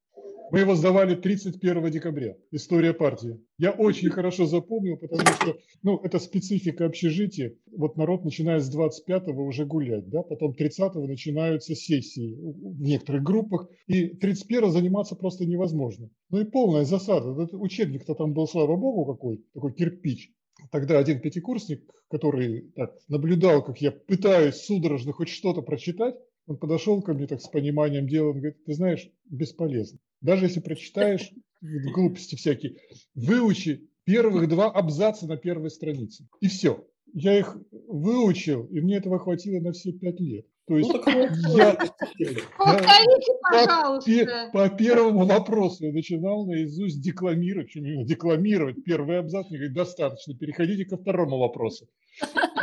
Мы 0.50 0.60
его 0.60 0.76
сдавали 0.76 1.16
31 1.16 1.92
декабря. 1.92 2.38
История 2.52 2.94
партии. 2.94 3.40
Я 3.58 3.72
очень 3.72 4.10
хорошо 4.10 4.46
запомнил, 4.46 4.96
потому 4.98 5.28
что, 5.28 5.58
ну, 5.84 6.00
это 6.04 6.20
специфика 6.20 6.86
общежития. 6.86 7.56
Вот 7.76 7.98
народ 7.98 8.24
начинает 8.24 8.64
с 8.64 8.74
25-го 8.74 9.44
уже 9.44 9.66
гулять, 9.66 10.08
да, 10.10 10.22
потом 10.24 10.54
30-го 10.58 11.06
начинаются 11.06 11.76
сессии 11.76 12.38
в 12.40 12.82
некоторых 12.82 13.24
группах, 13.24 13.70
и 13.88 14.08
31-го 14.18 14.70
заниматься 14.70 15.16
просто 15.16 15.46
невозможно. 15.46 16.10
Ну 16.30 16.40
и 16.40 16.46
полная 16.46 16.86
засада. 16.86 17.32
Этот 17.44 17.54
учебник-то 17.54 18.16
там 18.16 18.34
был, 18.34 18.48
слава 18.48 18.78
богу, 18.78 19.06
какой, 19.06 19.44
такой 19.54 19.74
кирпич. 19.74 20.32
Тогда 20.72 21.00
один 21.00 21.20
пятикурсник, 21.20 21.84
который 22.10 22.72
так, 22.76 22.98
наблюдал, 23.08 23.64
как 23.64 23.82
я 23.82 23.92
пытаюсь 23.92 24.56
судорожно 24.56 25.14
хоть 25.14 25.30
что-то 25.30 25.62
прочитать, 25.62 26.16
он 26.48 26.58
подошел 26.58 27.02
ко 27.02 27.14
мне 27.14 27.28
так 27.28 27.42
с 27.42 27.48
пониманием 27.48 28.08
дела, 28.08 28.30
он 28.30 28.40
говорит, 28.40 28.64
ты 28.66 28.74
знаешь, 28.74 29.10
бесполезно. 29.26 30.00
Даже 30.22 30.46
если 30.46 30.62
прочитаешь 30.62 31.32
глупости 31.62 32.36
всякие, 32.36 32.78
выучи 33.16 33.90
первых 34.06 34.48
два 34.48 34.72
абзаца 34.72 35.28
на 35.28 35.38
первой 35.38 35.70
странице. 35.70 36.28
И 36.40 36.48
все. 36.48 36.88
Я 37.14 37.38
их 37.38 37.58
выучил, 37.72 38.66
и 38.66 38.80
мне 38.80 38.98
этого 38.98 39.20
хватило 39.20 39.60
на 39.62 39.74
все 39.74 39.92
пять 39.92 40.20
лет. 40.20 40.46
То 40.68 40.78
есть 40.78 40.92
Ну, 40.92 41.00
так 41.00 41.16
вот, 41.16 41.30
я. 41.58 41.74
Повторите, 42.58 43.34
пожалуйста. 43.52 44.50
по 44.52 44.70
первому 44.70 45.26
вопросу 45.26 45.86
я 45.86 45.94
начинал 45.94 46.46
наизусть 46.46 47.02
декламировать, 47.02 47.70
что 47.70 47.80
именно 47.80 48.04
декламировать 48.04 48.84
первый 48.84 49.20
абзац, 49.20 49.48
мне 49.50 49.60
говорит, 49.60 49.76
достаточно, 49.76 50.36
переходите 50.36 50.84
ко 50.84 50.98
второму 50.98 51.38
вопросу. 51.38 51.88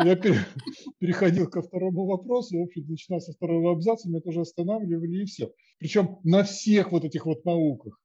Я 0.04 0.16
пере- 0.16 0.44
переходил 0.98 1.48
ко 1.48 1.62
второму 1.62 2.04
вопросу, 2.04 2.58
в 2.58 2.64
общем, 2.64 2.84
начиная 2.88 3.20
со 3.20 3.32
второго 3.32 3.72
абзаца, 3.72 4.06
меня 4.08 4.20
тоже 4.20 4.42
останавливали 4.42 5.22
и 5.22 5.24
все. 5.24 5.50
Причем 5.78 6.18
на 6.24 6.44
всех 6.44 6.92
вот 6.92 7.04
этих 7.04 7.24
вот 7.24 7.46
науках. 7.46 7.98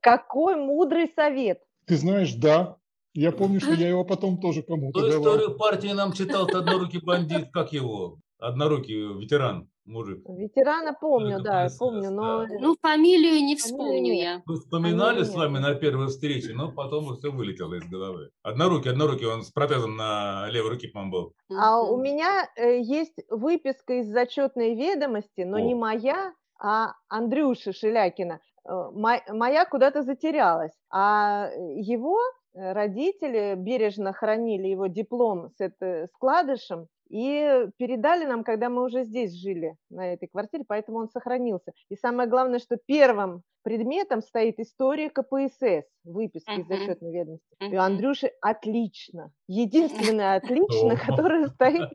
Какой 0.00 0.56
мудрый 0.56 1.12
совет. 1.14 1.60
Ты 1.86 1.96
знаешь, 1.96 2.34
да, 2.34 2.76
я 3.14 3.30
помню, 3.30 3.60
что 3.60 3.72
я 3.74 3.88
его 3.88 4.04
потом 4.04 4.40
тоже 4.40 4.62
кому-то 4.62 5.00
Ту 5.00 5.08
давал. 5.08 5.34
историю 5.36 5.56
партии 5.56 5.92
нам 5.92 6.12
читал 6.12 6.48
однорукий 6.48 7.00
бандит, 7.00 7.50
как 7.52 7.72
его? 7.72 8.18
Однорукий 8.38 9.18
ветеран, 9.20 9.68
мужик. 9.84 10.22
Ветерана 10.28 10.92
помню, 11.00 11.40
да, 11.42 11.66
помню, 11.78 12.10
но... 12.10 12.46
Ну, 12.60 12.76
фамилию 12.80 13.44
не 13.44 13.56
вспомню 13.56 14.12
я. 14.14 14.42
Мы 14.46 14.54
вспоминали 14.54 15.24
с 15.24 15.34
вами 15.34 15.58
на 15.58 15.74
первой 15.74 16.06
встрече, 16.06 16.52
но 16.54 16.70
потом 16.70 17.16
все 17.16 17.30
вылетело 17.32 17.74
из 17.74 17.88
головы. 17.88 18.30
Однорукий, 18.42 18.90
однорукий, 18.92 19.26
он 19.26 19.42
с 19.42 19.50
протезом 19.50 19.96
на 19.96 20.48
левой 20.50 20.70
руке, 20.70 20.88
по-моему, 20.88 21.12
был. 21.12 21.34
А 21.58 21.82
у 21.82 21.96
меня 21.96 22.48
э, 22.56 22.80
есть 22.80 23.16
выписка 23.28 23.94
из 23.94 24.08
зачетной 24.08 24.76
ведомости, 24.76 25.40
но 25.40 25.58
не 25.58 25.74
моя, 25.74 26.32
а 26.60 26.92
Андрюши 27.08 27.72
Шелякина. 27.72 28.40
Э, 28.68 28.70
мо- 28.92 29.22
Моя 29.32 29.64
куда-то 29.64 30.02
затерялась, 30.02 30.72
а 30.92 31.50
его 31.74 32.18
э, 32.54 32.72
родители 32.72 33.54
бережно 33.56 34.12
хранили 34.12 34.68
его 34.68 34.86
диплом 34.86 35.48
с 35.56 35.60
это- 35.60 36.06
складышем 36.14 36.86
и 37.08 37.68
передали 37.76 38.24
нам, 38.24 38.44
когда 38.44 38.68
мы 38.68 38.84
уже 38.84 39.04
здесь 39.04 39.32
жили, 39.34 39.76
на 39.90 40.12
этой 40.12 40.28
квартире, 40.28 40.64
поэтому 40.66 40.98
он 40.98 41.08
сохранился. 41.08 41.72
И 41.90 41.96
самое 41.96 42.28
главное, 42.28 42.58
что 42.58 42.76
первым 42.76 43.42
предметом 43.62 44.22
стоит 44.22 44.58
история 44.60 45.10
КПСС, 45.10 45.84
выписка 46.04 46.52
из 46.52 46.58
Мгм. 46.60 46.68
зачетной 46.68 47.12
ведомости. 47.12 47.44
И 47.60 47.76
у. 47.76 47.80
Андрюши 47.80 48.30
отлично. 48.40 49.30
Единственное 49.46 50.36
отлично, 50.36 50.96
которое 50.96 51.48
стоит. 51.48 51.90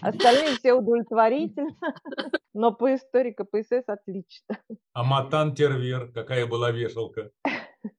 Остальные 0.00 0.56
все 0.56 0.74
удовлетворительно. 0.74 1.74
Но 2.54 2.72
по 2.72 2.94
истории 2.94 3.32
КПСС 3.32 3.84
отлично. 3.86 4.58
А 4.92 5.02
Матан 5.04 5.54
Тервер, 5.54 6.10
какая 6.12 6.46
была 6.46 6.70
вешалка. 6.70 7.30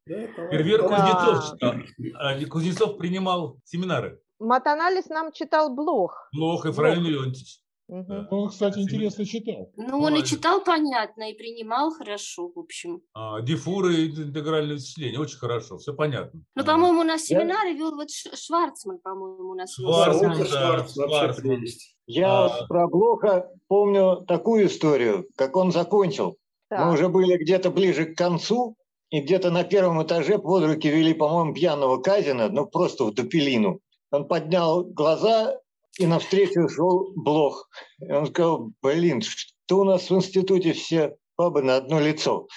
Тервер. 0.06 0.84
Кузнецов 0.84 1.52
читал. 1.52 1.74
А 2.16 2.46
Кузнецов 2.46 2.98
принимал 2.98 3.58
семинары. 3.64 4.20
Матанализ 4.40 5.08
нам 5.10 5.32
читал 5.32 5.74
Блох. 5.74 6.30
Блох 6.34 6.66
и 6.66 6.72
Фраиль 6.72 7.00
Леонтьевич. 7.02 7.60
Да. 7.90 8.28
Он, 8.32 8.50
кстати, 8.50 8.80
интересно 8.80 9.26
читал. 9.26 9.72
Ну, 9.78 10.02
он 10.02 10.16
и 10.18 10.24
читал 10.24 10.62
понятно, 10.62 11.32
и 11.32 11.34
принимал 11.38 11.92
хорошо, 11.92 12.52
в 12.54 12.60
общем. 12.60 13.00
А, 13.14 13.40
Дифуры 13.42 13.96
и 13.96 14.10
интегральные 14.10 14.74
вычисления. 14.76 15.18
Очень 15.18 15.38
хорошо, 15.38 15.78
все 15.78 15.94
понятно. 15.94 16.42
Ну, 16.54 16.64
А, 16.64 16.66
по-моему, 16.66 17.00
у 17.00 17.04
нас 17.06 17.22
семинары 17.24 17.74
вел 17.74 17.96
вот 17.96 18.10
Шварцман, 18.12 19.00
по-моему, 19.00 19.52
у 19.52 19.56
нас 19.56 19.74
Шварцман, 19.74 20.38
да, 20.38 20.46
Шварцман. 20.46 21.36
прелесть. 21.36 21.96
Я 22.08 22.46
А. 22.48 22.68
про 22.68 22.88
Блоха 22.90 23.50
помню 23.70 24.18
такую 24.28 24.68
историю, 24.68 25.26
как 25.38 25.56
он 25.56 25.72
закончил. 25.72 26.38
Мы 26.70 26.78
Так. 26.78 26.94
уже 26.94 27.08
были 27.08 27.38
где-то 27.38 27.72
ближе 27.72 28.06
к 28.08 28.18
концу, 28.18 28.76
и 29.12 29.22
где-то 29.22 29.50
на 29.50 29.64
первом 29.64 30.04
этаже 30.04 30.38
под 30.40 30.66
руки 30.66 30.90
вели, 30.90 31.14
по-моему, 31.14 31.54
пьяного 31.54 32.02
Казина, 32.02 32.50
ну 32.50 32.66
просто 32.68 33.06
в 33.06 33.14
дупелину. 33.14 33.80
Он 34.12 34.28
поднял 34.28 34.84
глаза, 34.84 35.58
и 36.00 36.06
навстречу 36.06 36.68
шел 36.70 37.12
Блох. 37.16 37.70
И 38.00 38.12
он 38.12 38.28
сказал, 38.28 38.72
блин, 38.82 39.22
что 39.22 39.80
у 39.80 39.84
нас 39.84 40.10
в 40.10 40.16
институте 40.16 40.74
все 40.74 41.16
бабы 41.38 41.62
на 41.62 41.78
одно 41.78 42.00
лицо. 42.00 42.48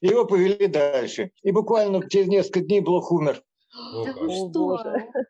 И 0.00 0.08
его 0.08 0.24
повели 0.24 0.66
дальше. 0.66 1.30
И 1.42 1.50
буквально 1.50 2.08
через 2.08 2.28
несколько 2.28 2.60
дней 2.60 2.80
Блох 2.80 3.10
умер. 3.12 3.42
О, 3.94 4.04
Да 4.04 4.12
что? 4.12 4.82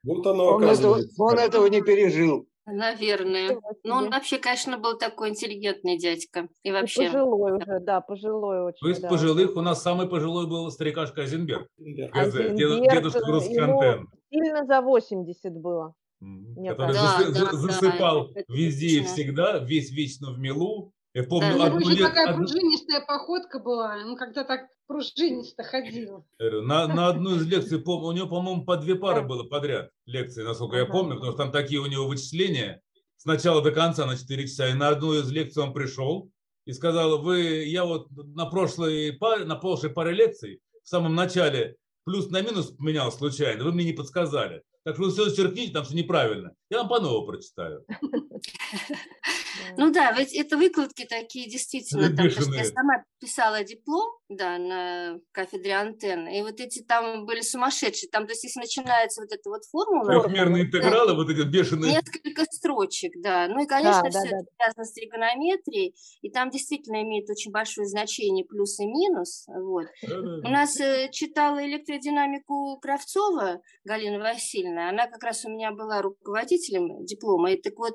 Вот 0.02 0.26
оно 0.26 0.44
Он 0.54 0.64
этого, 0.64 1.00
он 1.18 1.38
этого 1.38 1.66
не 1.66 1.82
пережил. 1.82 2.46
Наверное. 2.66 3.48
Ничего 3.50 3.60
Ну, 3.84 3.94
он 3.96 4.10
вообще, 4.10 4.38
конечно, 4.38 4.78
был 4.78 4.96
такой 4.96 5.30
интеллигентный 5.30 5.98
дядька. 5.98 6.48
И 6.62 6.68
И 6.68 6.72
вообще... 6.72 7.06
пожилой 7.06 7.52
уже, 7.56 7.80
да, 7.80 8.00
пожилой 8.00 8.62
очень. 8.62 8.90
Из 8.90 9.00
да. 9.00 9.08
пожилых 9.08 9.56
у 9.56 9.60
нас 9.60 9.82
самый 9.82 10.08
пожилой 10.08 10.46
был 10.46 10.70
старикашка 10.70 11.22
Азенберг. 11.22 11.66
Дед- 11.78 12.14
Азенберг, 12.14 12.92
Дедушка 12.92 13.18
э, 13.18 13.30
русский 13.30 13.54
ему 13.54 13.80
антенн. 13.80 14.08
Сильно 14.32 14.64
за 14.66 14.80
80 14.80 15.52
было. 15.54 15.94
Мне 16.20 16.70
который 16.70 16.92
Да, 16.94 17.18
за- 17.30 17.44
да, 17.46 17.52
засыпал 17.52 18.28
да, 18.34 18.42
везде 18.48 19.00
и 19.00 19.04
всегда, 19.04 19.58
весь 19.58 19.90
вечно 19.90 20.32
в 20.32 20.38
милу. 20.38 20.92
Я 21.14 21.24
помню 21.24 21.48
Да. 21.48 21.54
У 21.54 21.58
него 21.58 21.64
одну 21.76 21.90
же 21.90 21.96
лет- 21.96 22.08
такая 22.08 22.34
пружинистая 22.36 23.04
походка 23.06 23.58
была. 23.58 23.96
Он 24.04 24.16
когда 24.16 24.44
так 24.44 24.68
пружинисто 24.86 25.62
ходил. 25.64 26.26
На, 26.38 26.86
на 26.86 27.08
одну 27.08 27.36
из 27.36 27.46
лекций, 27.46 27.82
у 27.82 28.12
него, 28.12 28.28
по-моему, 28.28 28.64
по 28.64 28.76
две 28.76 28.94
пары 28.96 29.22
было 29.22 29.44
подряд 29.44 29.90
лекции, 30.06 30.42
насколько 30.44 30.76
я 30.76 30.86
помню, 30.86 31.14
потому 31.14 31.32
что 31.32 31.42
там 31.44 31.52
такие 31.52 31.80
у 31.80 31.86
него 31.86 32.06
вычисления 32.06 32.82
с 33.16 33.24
начала 33.24 33.62
до 33.62 33.72
конца 33.72 34.06
на 34.06 34.16
4 34.16 34.46
часа. 34.46 34.68
И 34.68 34.74
на 34.74 34.88
одну 34.88 35.14
из 35.14 35.30
лекций 35.32 35.62
он 35.62 35.72
пришел 35.72 36.30
и 36.66 36.72
сказал, 36.72 37.22
вы, 37.22 37.64
я 37.64 37.84
вот 37.84 38.08
на 38.10 38.46
прошлой 38.46 39.12
паре, 39.14 39.44
на 39.46 39.56
прошлой 39.56 39.90
паре 39.90 40.12
лекций 40.12 40.60
в 40.84 40.88
самом 40.88 41.14
начале 41.14 41.76
плюс 42.04 42.30
на 42.30 42.42
минус 42.42 42.72
поменял 42.72 43.12
случайно, 43.12 43.64
вы 43.64 43.72
мне 43.72 43.84
не 43.84 43.92
подсказали. 43.92 44.62
Так 44.84 44.94
что 44.94 45.04
вы 45.04 45.10
все 45.10 45.30
черкните, 45.34 45.72
там 45.72 45.84
все 45.84 45.94
неправильно. 45.94 46.54
Я 46.70 46.78
вам 46.78 46.88
по 46.88 47.00
новому 47.00 47.26
прочитаю. 47.26 47.84
Ну 49.76 49.90
да, 49.90 50.12
ведь 50.12 50.34
это 50.34 50.56
выкладки 50.56 51.06
такие 51.06 51.48
действительно. 51.48 52.08
Там, 52.08 52.28
потому 52.28 52.30
что 52.30 52.54
я 52.54 52.64
сама 52.64 53.04
писала 53.20 53.62
диплом, 53.64 54.18
да, 54.28 54.58
на 54.58 55.18
кафедре 55.32 55.74
антенны, 55.74 56.38
и 56.38 56.42
вот 56.42 56.60
эти 56.60 56.82
там 56.82 57.26
были 57.26 57.40
сумасшедшие. 57.40 58.10
Там, 58.10 58.26
то 58.26 58.32
есть, 58.32 58.44
если 58.44 58.60
начинается 58.60 59.22
вот 59.22 59.32
эта 59.32 59.50
вот 59.50 59.64
формула, 59.64 60.22
Трехмерные 60.22 60.64
интегралы, 60.64 61.14
вот 61.14 61.28
эти 61.28 61.42
бешеные. 61.42 61.92
несколько 61.92 62.44
строчек, 62.50 63.12
да. 63.22 63.48
Ну 63.48 63.62
и, 63.62 63.66
конечно, 63.66 64.02
да, 64.02 64.10
все 64.10 64.30
да. 64.30 64.36
это 64.38 64.46
связано 64.56 64.84
с 64.84 64.92
тригонометрией, 64.92 65.94
и 66.22 66.30
там 66.30 66.50
действительно 66.50 67.02
имеет 67.02 67.28
очень 67.28 67.50
большое 67.50 67.86
значение 67.86 68.44
плюс 68.44 68.78
и 68.80 68.86
минус. 68.86 69.46
Вот. 69.48 69.86
У 70.08 70.48
нас 70.48 70.78
э, 70.80 71.08
читала 71.12 71.64
электродинамику 71.64 72.78
Кравцова 72.80 73.60
Галина 73.84 74.18
Васильевна. 74.18 74.88
Она 74.88 75.06
как 75.06 75.22
раз 75.22 75.44
у 75.44 75.50
меня 75.50 75.72
была 75.72 76.02
руководителем 76.02 77.04
диплома. 77.04 77.52
И 77.52 77.60
так 77.60 77.74
вот, 77.76 77.94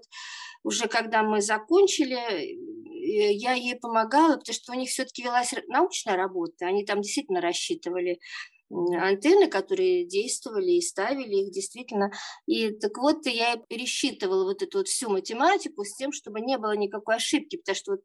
уже 0.63 0.87
когда 0.87 1.23
мы 1.23 1.41
закончили, 1.59 2.15
э, 2.17 3.31
я 3.33 3.53
ей 3.53 3.75
помогала, 3.75 4.37
потому 4.37 4.53
что 4.53 4.71
у 4.73 4.75
них 4.75 4.89
все-таки 4.89 5.23
велась 5.23 5.53
научная 5.67 6.15
работа. 6.15 6.65
Они 6.67 6.85
там 6.85 7.01
действительно 7.01 7.41
рассчитывали 7.41 8.19
антенны, 8.71 9.47
которые 9.47 10.05
действовали 10.07 10.71
и 10.71 10.81
ставили 10.81 11.35
их 11.45 11.51
действительно. 11.51 12.11
И 12.47 12.71
так 12.71 12.97
вот 12.97 13.25
я 13.27 13.57
пересчитывала 13.57 14.43
вот 14.45 14.63
эту 14.63 14.79
вот 14.79 14.87
всю 14.87 15.09
математику 15.09 15.83
с 15.85 15.95
тем, 15.95 16.11
чтобы 16.11 16.41
не 16.41 16.57
было 16.57 16.75
никакой 16.75 17.17
ошибки, 17.17 17.57
потому 17.57 17.75
что 17.75 17.91
вот 17.91 18.01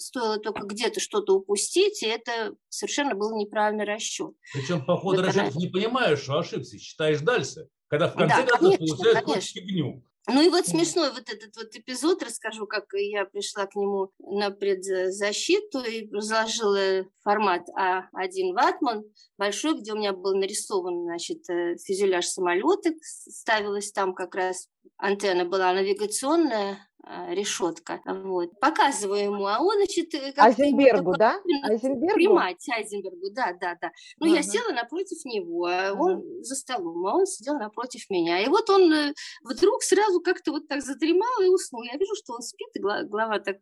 стоило 0.00 0.38
только 0.38 0.66
где-то 0.66 0.98
что-то 1.00 1.34
упустить, 1.34 2.02
и 2.02 2.06
это 2.06 2.54
совершенно 2.70 3.14
был 3.14 3.36
неправильный 3.36 3.84
расчет. 3.84 4.32
Причем 4.54 4.84
по 4.84 4.96
ходу 4.96 5.18
Вот 5.18 5.26
расчетов 5.26 5.54
она- 5.56 5.60
не 5.60 5.68
понимаешь, 5.68 6.20
что 6.20 6.38
ошибся, 6.38 6.78
считаешь 6.78 7.20
дальше. 7.20 7.68
Когда 7.88 8.08
в 8.08 8.16
Да, 8.16 8.20
конце 8.28 8.46
концов 8.46 8.58
конечно, 8.78 8.96
получаешь 8.96 9.24
конечно. 9.24 9.60
фигню. 9.60 10.02
Ну 10.26 10.42
и 10.42 10.48
вот 10.50 10.66
смешной 10.66 11.10
вот 11.10 11.30
этот 11.30 11.56
вот 11.56 11.74
эпизод, 11.74 12.22
расскажу, 12.22 12.66
как 12.66 12.84
я 12.92 13.24
пришла 13.24 13.66
к 13.66 13.74
нему 13.76 14.10
на 14.18 14.50
предзащиту 14.50 15.80
и 15.80 16.10
разложила 16.10 17.06
формат 17.22 17.62
А1 17.78 18.52
ватман 18.52 19.04
большой, 19.38 19.80
где 19.80 19.92
у 19.92 19.96
меня 19.96 20.12
был 20.12 20.34
нарисован, 20.34 21.04
значит, 21.04 21.48
э, 21.48 21.76
фюзеляж 21.78 22.26
самолета, 22.26 22.90
ставилась 23.00 23.90
там 23.92 24.14
как 24.14 24.34
раз 24.34 24.68
антенна 24.98 25.46
была 25.46 25.72
навигационная, 25.72 26.78
решетка. 27.28 28.00
Вот. 28.04 28.58
Показываю 28.60 29.22
ему, 29.22 29.46
а 29.46 29.60
он, 29.60 29.76
значит, 29.76 30.14
э, 30.14 30.32
Айзенбергу, 30.36 31.12
такое 31.12 31.18
да? 31.18 31.40
Айзенбергу? 31.68 32.14
Примать 32.14 32.68
Айзенбергу, 32.68 33.30
да, 33.30 33.52
да, 33.60 33.76
да. 33.80 33.92
Ну, 34.18 34.26
я 34.26 34.40
Ага. 34.40 34.42
села 34.42 34.72
напротив 34.72 35.24
него, 35.24 35.66
а 35.66 35.92
он 35.94 36.22
за 36.42 36.54
столом, 36.54 37.06
а 37.06 37.16
он 37.16 37.26
сидел 37.26 37.58
напротив 37.58 38.04
меня. 38.10 38.42
И 38.42 38.48
вот 38.48 38.68
он 38.70 38.92
э, 38.92 39.14
вдруг 39.42 39.82
сразу 39.82 40.20
как-то 40.20 40.52
вот 40.52 40.68
так 40.68 40.82
задремал 40.82 41.40
и 41.42 41.48
уснул. 41.48 41.82
Я 41.82 41.96
вижу, 41.96 42.14
что 42.14 42.34
он 42.34 42.42
спит, 42.42 42.68
и 42.74 42.80
голова 42.80 43.38
так 43.38 43.56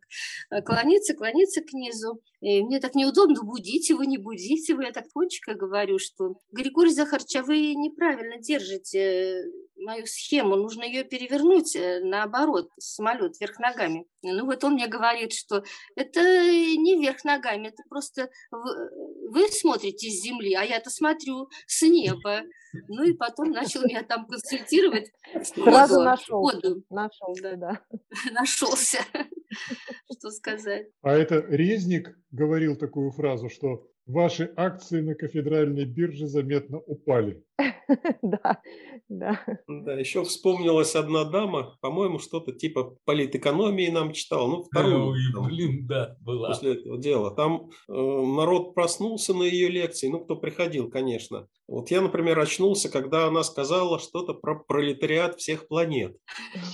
э, 0.49 0.61
клонится, 0.61 1.13
клонится 1.13 1.61
к 1.61 1.73
низу. 1.73 2.21
И 2.41 2.61
мне 2.63 2.79
так 2.79 2.95
неудобно, 2.95 3.43
будить 3.43 3.89
его, 3.89 4.03
не 4.03 4.17
будить 4.17 4.69
его. 4.69 4.81
Я 4.81 4.91
так 4.91 5.05
тончика 5.13 5.53
говорю, 5.53 5.99
что 5.99 6.35
Григорий 6.51 6.91
Захарович, 6.91 7.35
а 7.37 7.43
вы 7.43 7.73
неправильно 7.75 8.37
держите 8.39 8.99
э, 8.99 9.43
мою 9.77 10.05
схему, 10.05 10.55
нужно 10.55 10.83
ее 10.83 11.03
перевернуть 11.03 11.75
э, 11.75 11.99
наоборот, 12.03 12.69
самолет 12.79 13.36
вверх 13.39 13.59
ногами. 13.59 14.05
Ну 14.23 14.45
вот 14.45 14.63
он 14.63 14.73
мне 14.73 14.87
говорит, 14.87 15.33
что 15.33 15.63
это 15.95 16.21
не 16.21 16.99
вверх 16.99 17.23
ногами, 17.23 17.67
это 17.67 17.83
просто 17.89 18.29
вы, 18.51 19.29
вы 19.29 19.47
смотрите 19.49 20.09
с 20.09 20.21
земли, 20.23 20.53
а 20.53 20.63
я-то 20.63 20.89
смотрю 20.89 21.49
с 21.65 21.81
неба. 21.83 22.41
Ну 22.87 23.03
и 23.03 23.13
потом 23.13 23.51
начал 23.51 23.83
меня 23.83 24.03
там 24.03 24.25
консультировать. 24.27 25.11
Сразу 25.43 25.95
Сходу, 25.95 26.03
нашел. 26.03 26.51
Нашелся, 26.89 27.55
да. 27.57 27.81
нашелся, 28.31 28.99
что 30.17 30.29
сказать. 30.31 30.87
А 31.01 31.13
это 31.13 31.39
Резник 31.47 32.17
говорил 32.31 32.75
такую 32.75 33.11
фразу, 33.11 33.49
что 33.49 33.87
ваши 34.07 34.51
акции 34.55 35.01
на 35.01 35.15
кафедральной 35.15 35.85
бирже 35.85 36.27
заметно 36.27 36.79
упали. 36.79 37.43
Да, 38.21 38.61
да. 39.07 39.39
Да, 39.67 39.93
еще 39.93 40.25
вспомнилась 40.25 40.95
одна 40.95 41.23
дама, 41.23 41.77
по-моему, 41.79 42.19
что-то 42.19 42.51
типа 42.51 42.97
политэкономии 43.05 43.87
нам 43.87 44.11
читала, 44.11 44.47
ну, 44.47 44.63
вторую. 44.63 45.15
Блин, 45.45 45.87
да, 45.87 46.17
была. 46.19 46.49
после 46.49 46.73
этого 46.73 46.97
дела. 46.97 47.31
Там 47.33 47.69
э, 47.87 47.93
народ 47.93 48.75
проснулся 48.75 49.33
на 49.33 49.43
ее 49.43 49.69
лекции, 49.69 50.09
ну, 50.09 50.19
кто 50.19 50.35
приходил, 50.35 50.89
конечно. 50.89 51.47
Вот 51.67 51.91
я, 51.91 51.99
например, 52.01 52.39
очнулся, 52.39 52.89
когда 52.89 53.27
она 53.27 53.43
сказала 53.43 53.99
что-то 53.99 54.33
про 54.33 54.55
пролетариат 54.55 55.37
всех 55.37 55.67
планет. 55.67 56.17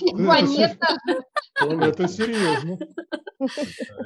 Планета. 0.00 0.96
Это 1.60 2.08
серьезно. 2.08 2.78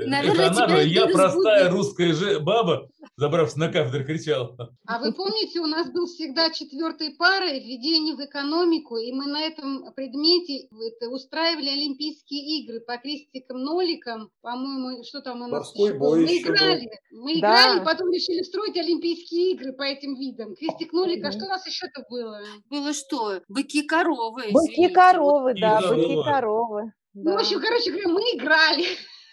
Наверное, 0.07 0.47
Это 0.51 0.65
она 0.65 0.81
я 0.81 1.07
простая 1.07 1.71
русская 1.71 2.12
же 2.12 2.41
баба, 2.41 2.89
забравшись 3.17 3.57
на 3.57 3.69
кафедру, 3.71 4.05
кричал. 4.05 4.57
А 4.87 4.99
вы 4.99 5.12
помните, 5.12 5.61
у 5.61 5.67
нас 5.67 5.91
был 5.91 6.07
всегда 6.07 6.51
четвертой 6.51 7.15
парой 7.17 7.61
введение 7.61 8.15
в 8.15 8.21
экономику, 8.21 8.97
и 8.97 9.12
мы 9.12 9.27
на 9.27 9.43
этом 9.43 9.93
предмете 9.95 10.69
устраивали 11.11 11.69
Олимпийские 11.69 12.61
игры 12.61 12.81
по 12.81 12.97
крестикам, 12.97 13.62
ноликам, 13.62 14.31
по-моему, 14.41 15.05
что 15.05 15.21
там 15.21 15.43
у 15.43 15.47
нас 15.47 15.51
Морской 15.51 15.91
еще 15.91 15.99
бой 15.99 16.21
Мы 16.25 16.33
еще 16.33 16.47
был. 16.47 16.55
играли, 16.55 16.91
мы 17.12 17.33
Да. 17.35 17.39
играли, 17.39 17.85
потом 17.85 18.12
решили 18.12 18.43
строить 18.43 18.77
Олимпийские 18.77 19.53
игры 19.53 19.73
по 19.73 19.83
этим 19.83 20.15
видам. 20.19 20.55
Крестик, 20.57 20.78
нолик, 20.93 21.25
а 21.25 21.29
Мгм. 21.29 21.33
что 21.37 21.45
у 21.47 21.49
нас 21.49 21.67
еще-то 21.67 22.05
было? 22.09 22.41
Было 22.71 22.93
что? 22.93 23.41
Быки-коровы, 23.49 24.43
Быки 24.53 24.73
извините. 24.75 24.95
коровы, 24.95 25.53
И 25.53 25.61
да, 25.61 25.81
коровы. 25.81 25.97
быки 25.97 26.23
коровы. 26.25 26.93
Ну, 27.14 27.23
в 27.23 27.35
да. 27.35 27.41
общем, 27.41 27.61
короче 27.61 27.91
говоря, 27.91 28.09
мы 28.09 28.21
играли. 28.35 28.85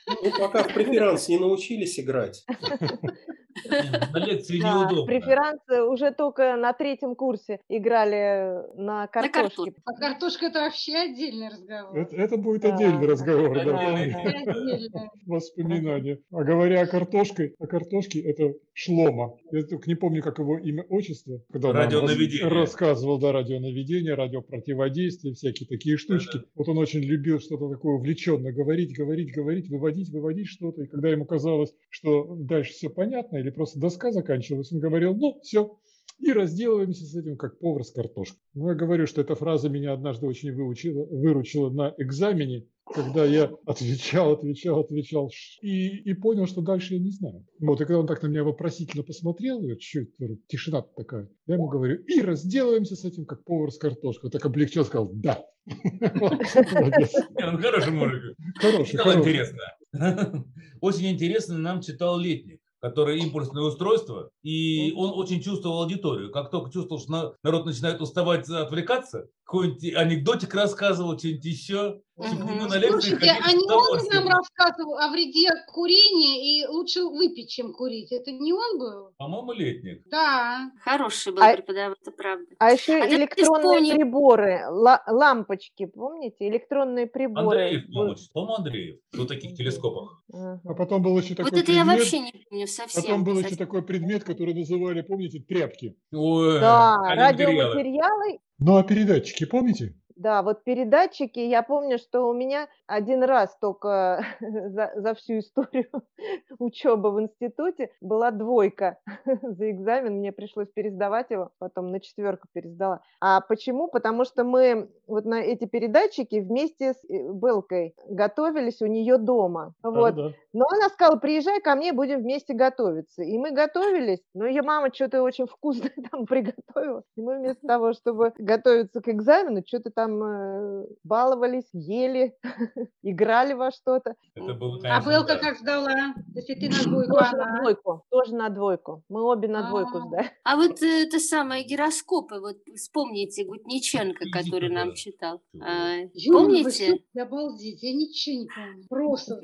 Ну, 0.07 0.31
пока 0.37 0.63
в 0.63 0.73
преферанс 0.73 1.27
не 1.29 1.37
научились 1.37 1.99
играть. 1.99 2.43
На 3.63 4.19
лекции 4.25 4.59
Да, 4.59 4.81
неудобно. 4.83 5.05
преферансы 5.05 5.81
уже 5.83 6.11
только 6.11 6.55
на 6.57 6.73
третьем 6.73 7.15
курсе 7.15 7.59
играли 7.69 8.63
на 8.77 9.07
картошке. 9.07 9.41
картошке. 9.41 9.73
А 9.85 9.93
картошка 9.93 10.45
это 10.47 10.59
вообще 10.59 10.95
отдельный 10.95 11.47
разговор. 11.49 11.97
Это, 11.97 12.15
это 12.17 12.37
будет 12.37 12.61
Да. 12.63 12.75
отдельный 12.75 13.07
разговор. 13.07 13.55
да. 13.63 15.09
Воспоминания. 15.25 16.19
А 16.31 16.43
говоря 16.43 16.81
о 16.81 16.85
картошке, 16.87 17.53
о 17.59 17.67
картошке, 17.67 18.19
это 18.21 18.53
Шлома. 18.73 19.37
Я 19.51 19.63
только 19.63 19.87
не 19.89 19.95
помню, 19.95 20.21
как 20.21 20.39
его 20.39 20.57
имя, 20.59 20.83
отчество. 20.89 21.39
Когда 21.51 21.71
Радионаведение. 21.71 22.47
рас- 22.47 22.71
рассказывал, 22.71 23.19
да, 23.19 23.31
радионаведение, 23.31 24.15
радиопротиводействие, 24.15 25.33
всякие 25.33 25.67
такие 25.67 25.97
штучки. 25.97 26.41
Вот 26.55 26.67
он 26.67 26.77
очень 26.77 26.99
любил 27.01 27.39
что-то 27.39 27.69
такое 27.69 27.93
увлеченно 27.95 28.51
говорить, 28.51 28.95
говорить, 28.95 29.33
говорить, 29.33 29.69
выводить, 29.69 30.09
выводить 30.09 30.47
что-то. 30.47 30.83
И 30.83 30.87
когда 30.87 31.09
ему 31.09 31.25
казалось, 31.25 31.73
что 31.89 32.35
дальше 32.35 32.73
все 32.73 32.89
понятно 32.89 33.37
или 33.45 33.51
просто 33.51 33.79
доска 33.79 34.11
заканчивалась, 34.11 34.71
он 34.71 34.79
говорил, 34.79 35.15
ну, 35.15 35.39
все, 35.41 35.77
и 36.19 36.31
разделываемся 36.31 37.05
с 37.05 37.15
этим, 37.15 37.37
как 37.37 37.59
повар 37.59 37.83
с 37.83 37.91
картошкой. 37.91 38.39
Ну, 38.53 38.69
я 38.69 38.75
говорю, 38.75 39.05
что 39.05 39.21
эта 39.21 39.35
фраза 39.35 39.69
меня 39.69 39.93
однажды 39.93 40.25
очень 40.25 40.53
выучила, 40.53 41.05
выручила 41.05 41.69
на 41.69 41.93
экзамене, 41.97 42.65
когда 42.85 43.25
я 43.25 43.51
отвечал, 43.65 44.33
отвечал, 44.33 44.79
отвечал, 44.79 45.31
и, 45.61 45.87
и 45.87 46.13
понял, 46.13 46.45
что 46.45 46.61
дальше 46.61 46.95
я 46.95 46.99
не 46.99 47.11
знаю. 47.11 47.45
Вот, 47.59 47.81
и 47.81 47.85
когда 47.85 47.99
он 47.99 48.07
так 48.07 48.21
на 48.21 48.27
меня 48.27 48.43
вопросительно 48.43 49.03
посмотрел, 49.03 49.61
я 49.61 49.75
чуть 49.75 50.15
тишина 50.47 50.81
такая, 50.81 51.29
я 51.47 51.55
ему 51.55 51.67
говорю, 51.67 52.01
и 52.03 52.21
разделываемся 52.21 52.95
с 52.95 53.03
этим, 53.03 53.25
как 53.25 53.43
повар 53.43 53.71
с 53.71 53.77
картошкой. 53.77 54.27
Он 54.27 54.31
так 54.31 54.45
облегчил, 54.45 54.85
сказал, 54.85 55.11
да. 55.13 55.43
Ну, 55.67 57.57
хороший 57.57 57.91
мужик. 57.91 58.37
Хороший. 58.57 58.95
интересно. 58.95 59.59
Очень 60.81 61.11
интересно 61.11 61.57
нам 61.57 61.81
читал 61.81 62.19
Летник, 62.19 62.61
который 62.85 63.17
импульсное 63.19 63.63
устройство, 63.63 64.29
и 64.43 64.93
он 64.95 65.11
очень 65.17 65.41
чувствовал 65.41 65.81
аудиторию. 65.81 66.31
Как 66.31 66.51
только 66.51 66.71
чувствовал, 66.71 67.01
что 67.01 67.11
на- 67.11 67.33
народ 67.43 67.65
начинает 67.65 67.99
уставать, 67.99 68.47
отвлекаться, 68.47 69.25
какой-нибудь 69.43 69.95
анекдотик 69.95 70.53
рассказывал, 70.53 71.17
что-нибудь 71.17 71.45
еще. 71.45 72.01
Лекции 72.17 72.89
Слушайте, 72.89 73.31
а 73.43 73.51
не 73.51 73.69
он 73.69 73.99
нам 74.13 74.27
рассказывал 74.29 74.97
о 74.99 75.09
вреде 75.09 75.49
курения 75.67 76.61
и 76.61 76.65
лучше 76.67 77.03
выпить, 77.03 77.49
чем 77.49 77.73
курить? 77.73 78.11
Это 78.13 78.31
не 78.31 78.53
он 78.53 78.79
был? 78.79 79.11
По-моему, 79.17 79.51
Летник. 79.51 80.03
Да. 80.09 80.71
Хороший 80.81 81.33
был 81.33 81.43
А- 81.43 81.53
преподаватель, 81.53 82.01
это 82.01 82.11
правда. 82.11 82.45
А 82.59 82.71
еще 82.71 82.93
А 82.93 83.07
электронные 83.09 83.59
вспомним- 83.81 83.95
приборы, 83.97 84.61
ла- 84.69 85.03
лампочки, 85.07 85.85
помните? 85.87 86.47
Электронные 86.47 87.07
приборы. 87.07 87.45
Андреев, 87.47 87.85
по-моему, 87.87 88.15
по-моему, 88.33 88.55
Андреев. 88.55 88.99
В 89.11 89.25
таких 89.27 89.55
телескопах. 89.57 90.21
Ага. 90.33 90.61
А 90.63 90.73
потом 90.73 91.01
был 91.01 91.17
еще 91.19 91.35
такой 91.35 91.51
Вот 91.51 91.59
это 91.59 91.71
я 91.71 91.83
предмет, 91.83 91.99
вообще 91.99 92.19
не 92.19 92.31
помню 92.49 92.67
совсем. 92.67 93.03
потом 93.03 93.23
был 93.25 93.33
еще 93.33 93.41
совсем. 93.49 93.57
такой 93.57 93.81
предмет, 93.83 94.23
который 94.23 94.53
называли, 94.53 95.01
помните, 95.01 95.39
тряпки. 95.39 95.97
Ой, 96.13 96.59
Да, 96.61 96.95
радиоматериалы. 97.13 98.39
Ну, 98.57 98.77
а 98.77 98.83
передатчики, 98.83 99.45
помните? 99.45 99.95
Да, 100.15 100.43
вот 100.43 100.63
передатчики, 100.63 101.39
я 101.39 101.61
помню, 101.61 101.97
что 101.97 102.29
у 102.29 102.33
меня 102.33 102.69
один 102.87 103.23
раз 103.23 103.57
только 103.59 104.25
за, 104.39 104.93
за 104.95 105.13
всю 105.13 105.39
историю 105.39 105.89
учебы 106.59 107.11
в 107.11 107.21
институте 107.21 107.91
была 107.99 108.31
двойка 108.31 108.97
за 109.25 109.71
экзамен, 109.71 110.19
мне 110.19 110.31
пришлось 110.31 110.69
пересдавать 110.69 111.31
его, 111.31 111.51
потом 111.59 111.91
на 111.91 111.99
четверку 111.99 112.47
пересдала. 112.53 113.01
А 113.19 113.41
почему? 113.41 113.89
Потому 113.89 114.23
что 114.23 114.45
мы 114.45 114.89
вот 115.05 115.25
на 115.25 115.41
эти 115.41 115.65
передатчики 115.65 116.39
вместе 116.39 116.93
с 116.93 117.03
э, 117.09 117.31
Белкой 117.33 117.93
готовились 118.07 118.81
у 118.81 118.85
нее 118.85 119.17
дома. 119.17 119.73
Вот. 119.83 120.15
Да, 120.15 120.29
да. 120.29 120.33
Но 120.55 120.65
она 120.71 120.87
сказала, 120.87 121.17
приезжай 121.17 121.59
ко 121.59 121.75
мне, 121.75 121.91
будем 121.91 122.21
вместе 122.21 122.53
готовиться. 122.53 123.23
И 123.23 123.37
мы 123.37 123.51
готовились, 123.51 124.21
но 124.33 124.47
ее 124.47 124.61
мама 124.61 124.89
что-то 124.93 125.21
очень 125.21 125.47
вкусное 125.47 125.91
там 126.11 126.25
приготовила. 126.25 127.03
И 127.17 127.21
мы 127.21 127.39
вместо 127.39 127.59
того, 127.67 127.91
чтобы 127.91 128.31
готовиться 128.37 129.01
к 129.01 129.09
экзамену, 129.09 129.63
что-то 129.67 129.91
там 129.91 130.23
э, 130.23 130.85
баловались, 131.03 131.67
ели, 131.73 132.37
играли 133.03 133.51
во 133.51 133.71
что-то. 133.71 134.15
Это 134.33 134.53
было, 134.53 134.79
конечно, 134.79 134.97
а 134.97 135.09
Белка 135.09 135.33
да. 135.33 135.39
как 135.39 135.57
ждала? 135.57 135.91
Если 136.33 136.53
ты 136.53 136.69
на 136.69 136.83
двойку, 136.89 137.13
тоже 137.15 137.31
она... 137.33 137.45
на 137.45 137.59
двойку, 137.59 138.05
тоже 138.09 138.35
на 138.35 138.49
двойку. 138.49 139.03
Мы 139.09 139.23
обе 139.23 139.49
на 139.49 139.67
двойку 139.67 140.07
ждали. 140.07 140.31
А 140.45 140.55
вот 140.55 140.81
э, 140.81 141.03
это 141.03 141.19
самое 141.19 141.65
гироскопы, 141.65 142.39
вот 142.39 142.55
вспомните 142.77 143.43
Гутниченко, 143.43 144.23
который 144.31 144.69
нам 144.69 144.93
читал. 144.93 145.41
А, 145.61 145.95
помните? 146.31 147.03
Обалдеть, 147.19 147.83
я 147.83 147.93
ничего 147.93 148.39
не 148.39 148.47
помню. 148.47 148.83
Просто. 148.87 149.41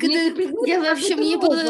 Я 0.66 0.80
вообще, 0.80 1.01
мне 1.16 1.38
было, 1.38 1.64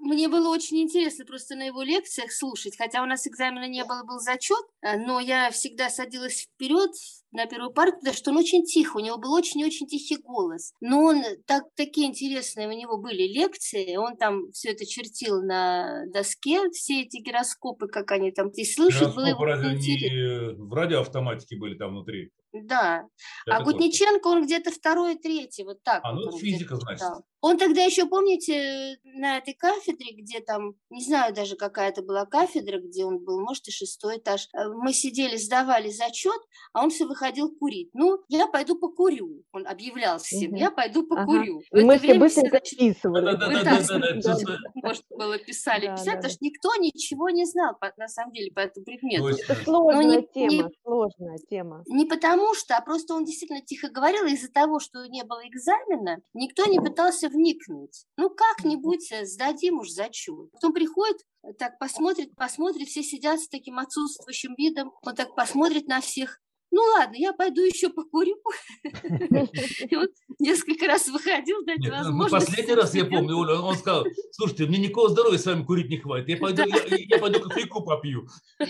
мне 0.00 0.28
было 0.28 0.48
очень 0.48 0.82
интересно 0.82 1.24
просто 1.24 1.56
на 1.56 1.64
его 1.64 1.82
лекциях 1.82 2.32
слушать, 2.32 2.76
хотя 2.76 3.02
у 3.02 3.06
нас 3.06 3.26
экзамена 3.26 3.68
не 3.68 3.84
было, 3.84 4.04
был 4.04 4.18
зачет, 4.18 4.64
э, 4.82 4.96
но 4.96 5.20
я 5.20 5.50
всегда 5.50 5.90
садилась 5.90 6.42
вперед, 6.42 6.90
на 7.36 7.46
первую 7.46 7.70
парту, 7.70 7.98
потому 7.98 8.16
что 8.16 8.30
он 8.30 8.38
очень 8.38 8.64
тихо, 8.64 8.96
у 8.96 9.00
него 9.00 9.18
был 9.18 9.32
очень-очень 9.32 9.86
тихий 9.86 10.16
голос. 10.16 10.72
Но 10.80 11.02
он, 11.02 11.22
так, 11.46 11.64
такие 11.76 12.08
интересные 12.08 12.66
у 12.66 12.72
него 12.72 12.96
были 12.96 13.22
лекции, 13.24 13.96
он 13.96 14.16
там 14.16 14.50
все 14.52 14.70
это 14.70 14.86
чертил 14.86 15.42
на 15.42 16.06
доске, 16.06 16.70
все 16.70 17.02
эти 17.02 17.18
гироскопы, 17.22 17.88
как 17.88 18.10
они 18.12 18.32
там, 18.32 18.48
и 18.48 18.64
слышать 18.64 19.14
было 19.14 19.26
разве 19.44 19.74
не 19.74 20.54
в 20.54 20.72
радиоавтоматике 20.72 21.56
были 21.56 21.76
там 21.76 21.90
внутри? 21.90 22.30
Да. 22.52 23.04
Это 23.46 23.56
а 23.56 23.62
Гутниченко, 23.62 24.26
он 24.28 24.44
где-то 24.44 24.70
второй, 24.70 25.16
третий, 25.16 25.64
вот 25.64 25.82
так. 25.82 26.00
А, 26.02 26.12
ну, 26.12 26.30
вот 26.30 26.40
физика, 26.40 26.76
значит. 26.76 27.06
Он 27.40 27.58
тогда 27.58 27.82
еще, 27.82 28.06
помните, 28.06 28.98
на 29.04 29.38
этой 29.38 29.54
кафедре, 29.54 30.14
где 30.14 30.40
там, 30.40 30.74
не 30.90 31.04
знаю 31.04 31.34
даже, 31.34 31.56
какая 31.56 31.90
это 31.90 32.02
была 32.02 32.26
кафедра, 32.26 32.80
где 32.80 33.04
он 33.04 33.18
был, 33.18 33.40
может, 33.40 33.68
и 33.68 33.70
шестой 33.70 34.18
этаж, 34.18 34.48
э, 34.52 34.68
мы 34.68 34.92
сидели, 34.92 35.36
сдавали 35.36 35.90
зачет, 35.90 36.40
а 36.72 36.82
он 36.82 36.90
все 36.90 37.06
выходил 37.06 37.54
курить. 37.54 37.90
Ну, 37.92 38.18
я 38.28 38.46
пойду 38.46 38.76
покурю. 38.76 39.44
Он 39.52 39.66
объявлял 39.66 40.18
всем, 40.18 40.52
угу. 40.52 40.56
я 40.56 40.70
пойду 40.70 41.06
покурю. 41.06 41.62
Ага. 41.70 41.82
И 41.82 41.84
мы 41.84 41.98
все 41.98 42.14
быстренько 42.18 42.60
записывали. 42.64 43.36
Да, 43.36 43.48
да, 43.48 43.80
да, 43.88 44.36
да, 44.36 44.58
Может, 44.74 45.04
было 45.10 45.38
писали, 45.38 45.86
писать, 45.88 46.16
потому 46.16 46.30
что 46.30 46.44
никто 46.44 46.74
ничего 46.76 47.30
не 47.30 47.44
знал, 47.44 47.76
на 47.96 48.08
самом 48.08 48.32
деле, 48.32 48.50
по 48.52 48.60
этому 48.60 48.84
предмету. 48.84 49.28
Это 49.28 49.54
сложная 49.62 50.22
тема, 50.22 50.70
сложная 50.84 51.38
тема. 51.48 51.84
Не 51.86 52.04
потому 52.06 52.54
что, 52.54 52.76
а 52.76 52.80
просто 52.80 53.14
он 53.14 53.24
действительно 53.24 53.60
тихо 53.60 53.88
говорил, 53.88 54.24
из-за 54.26 54.50
того, 54.50 54.80
что 54.80 55.06
не 55.06 55.24
было 55.24 55.46
экзамена, 55.46 56.22
никто 56.34 56.66
не 56.66 56.78
пытался 56.78 57.25
вникнуть. 57.28 58.06
Ну, 58.16 58.30
как-нибудь 58.30 59.10
э, 59.12 59.24
сдадим 59.26 59.78
уж 59.78 59.90
зачет. 59.90 60.50
Потом 60.52 60.72
приходит, 60.72 61.18
э, 61.42 61.52
так 61.54 61.78
посмотрит, 61.78 62.34
посмотрит, 62.34 62.88
все 62.88 63.02
сидят 63.02 63.40
с 63.40 63.48
таким 63.48 63.78
отсутствующим 63.78 64.54
видом, 64.56 64.92
он 65.02 65.14
так 65.14 65.34
посмотрит 65.34 65.86
на 65.86 66.00
всех, 66.00 66.40
ну 66.76 66.82
ладно, 66.98 67.14
я 67.16 67.32
пойду 67.32 67.62
еще 67.62 67.88
покурю. 67.88 68.36
И 68.84 69.96
он 69.96 70.08
несколько 70.38 70.86
раз 70.86 71.08
выходил, 71.08 71.64
дать 71.64 71.78
Нет, 71.78 71.90
ну, 71.92 71.98
возможность. 71.98 72.46
Последний 72.46 72.74
раз 72.74 72.94
я 72.94 73.04
помню, 73.04 73.38
Оля, 73.38 73.60
он 73.60 73.76
сказал, 73.76 74.04
слушайте, 74.32 74.66
мне 74.66 74.78
никакого 74.78 75.08
здоровья 75.08 75.38
с 75.38 75.46
вами 75.46 75.64
курить 75.64 75.88
не 75.88 75.98
хватит, 75.98 76.28
я 76.28 76.36
пойду, 76.36 76.62
я, 76.66 76.96
я 76.98 77.18
пойду 77.18 77.40
кофейку 77.40 77.82
попью. 77.82 78.28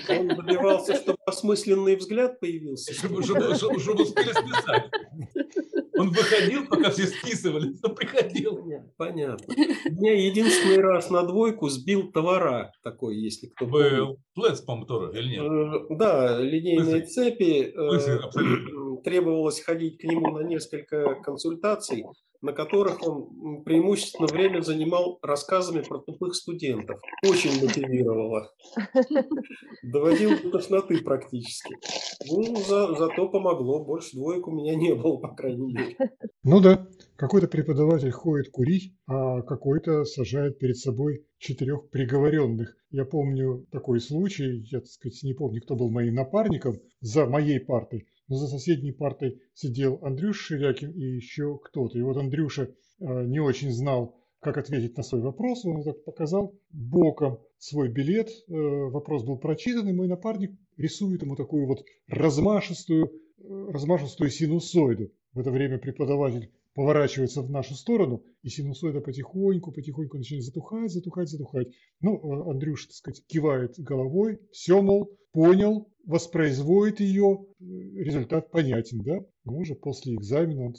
Он 0.09 0.29
добивался, 0.29 0.95
чтобы 0.95 1.19
осмысленный 1.27 1.97
взгляд 1.97 2.39
появился. 2.39 2.95
Чтобы, 2.95 3.23
чтобы, 3.23 3.55
чтобы, 3.55 3.81
чтобы 3.81 4.03
успели 4.03 4.31
списать. 4.31 4.91
Он 5.99 6.11
выходил, 6.11 6.67
пока 6.67 6.91
все 6.91 7.07
списывали, 7.07 7.75
но 7.83 7.95
приходил. 7.95 8.59
Понятно. 8.97 9.55
Меня 9.91 10.15
единственный 10.15 10.81
раз 10.81 11.11
на 11.11 11.23
двойку 11.23 11.69
сбил 11.69 12.11
товара 12.13 12.73
такой, 12.83 13.17
если 13.17 13.49
кто 13.49 13.67
Был. 13.67 14.19
Плец, 14.35 14.61
по-моему, 14.61 14.87
тоже, 14.87 15.19
или 15.19 15.29
нет? 15.29 15.43
Э, 15.43 15.97
да, 15.97 16.39
линейные 16.41 17.03
цепи. 17.03 17.73
Э, 17.75 19.03
требовалось 19.03 19.61
ходить 19.61 19.99
к 19.99 20.05
нему 20.05 20.31
на 20.37 20.43
несколько 20.43 21.15
консультаций 21.17 22.05
на 22.41 22.53
которых 22.53 23.03
он 23.07 23.63
преимущественно 23.65 24.27
время 24.27 24.61
занимал 24.61 25.19
рассказами 25.23 25.83
про 25.83 25.99
тупых 25.99 26.35
студентов. 26.35 27.01
Очень 27.25 27.61
мотивировало. 27.63 28.53
Доводил 29.83 30.31
до 30.43 30.51
тошноты 30.51 31.03
практически. 31.03 31.77
Ну, 32.31 32.57
за, 32.57 32.95
зато 32.95 33.29
помогло. 33.29 33.85
Больше 33.85 34.17
двоек 34.17 34.47
у 34.49 34.53
меня 34.53 34.75
не 34.75 34.95
было, 34.95 35.17
по 35.17 35.35
крайней 35.35 35.73
мере. 35.73 35.97
Ну 36.43 36.61
да, 36.61 36.87
какой-то 37.17 37.49
преподаватель 37.49 38.11
ходит 38.11 38.51
курить, 38.51 38.95
а 39.07 39.43
какой-то 39.43 40.05
сажает 40.05 40.59
перед 40.59 40.77
собой 40.77 41.27
четырех 41.39 41.91
приговоренных. 41.91 42.77
Я 42.91 43.05
помню 43.05 43.67
такой 43.73 44.01
случай, 44.01 44.65
я, 44.71 44.81
так 44.81 44.89
сказать, 44.89 45.23
не 45.23 45.35
помню, 45.35 45.61
кто 45.63 45.77
был 45.77 45.91
моим 45.91 46.15
напарником 46.15 46.77
за 47.01 47.27
моей 47.27 47.61
партой, 47.61 48.07
но 48.29 48.37
за 48.37 48.49
соседней 48.49 48.93
партой 48.93 49.41
сидел 49.55 49.99
Андрюша 50.03 50.57
Ширякин 50.57 50.91
и 50.93 51.17
еще 51.17 51.59
кто-то. 51.63 51.99
И 51.99 52.03
вот 52.03 52.17
Андрюша 52.17 52.65
э, 52.65 53.25
не 53.27 53.41
очень 53.41 53.71
знал, 53.71 54.17
как 54.41 54.59
ответить 54.59 54.97
на 54.97 55.03
свой 55.03 55.23
вопрос. 55.23 55.65
Он 55.65 55.83
так 55.83 56.05
показал 56.05 56.55
боком 56.71 57.41
свой 57.59 57.89
билет. 57.89 58.29
Э, 58.29 58.53
вопрос 58.53 59.25
был 59.25 59.39
прочитан, 59.39 59.89
и 59.89 59.93
мой 59.93 60.09
напарник 60.09 60.53
рисует 60.77 61.23
ему 61.23 61.37
такую 61.37 61.67
вот 61.67 61.85
размашистую, 62.09 63.07
э, 63.07 63.67
размашистую 63.73 64.31
синусоиду. 64.31 65.13
В 65.33 65.41
это 65.41 65.51
время 65.51 65.79
преподаватель 65.79 66.51
поворачивается 66.75 67.41
в 67.43 67.51
нашу 67.51 67.75
сторону, 67.75 68.23
и 68.43 68.51
синусоида 68.51 69.01
потихоньку, 69.01 69.73
потихоньку 69.73 70.19
начинает 70.19 70.45
затухать, 70.45 70.93
затухать, 70.93 71.29
затухать. 71.29 71.69
Ну, 72.01 72.51
Андрюша, 72.51 72.89
так 72.89 72.97
сказать, 72.97 73.27
кивает 73.27 73.75
головой, 73.79 74.41
все, 74.53 74.83
мол, 74.83 75.11
понял, 75.37 75.87
воспроизводит 76.07 77.01
ее, 77.01 77.45
результат 77.61 78.51
понятен, 78.51 79.03
да? 79.03 79.19
Но 79.45 79.59
уже 79.59 79.75
после 79.75 80.15
экзамена 80.15 80.69
он 80.69 80.75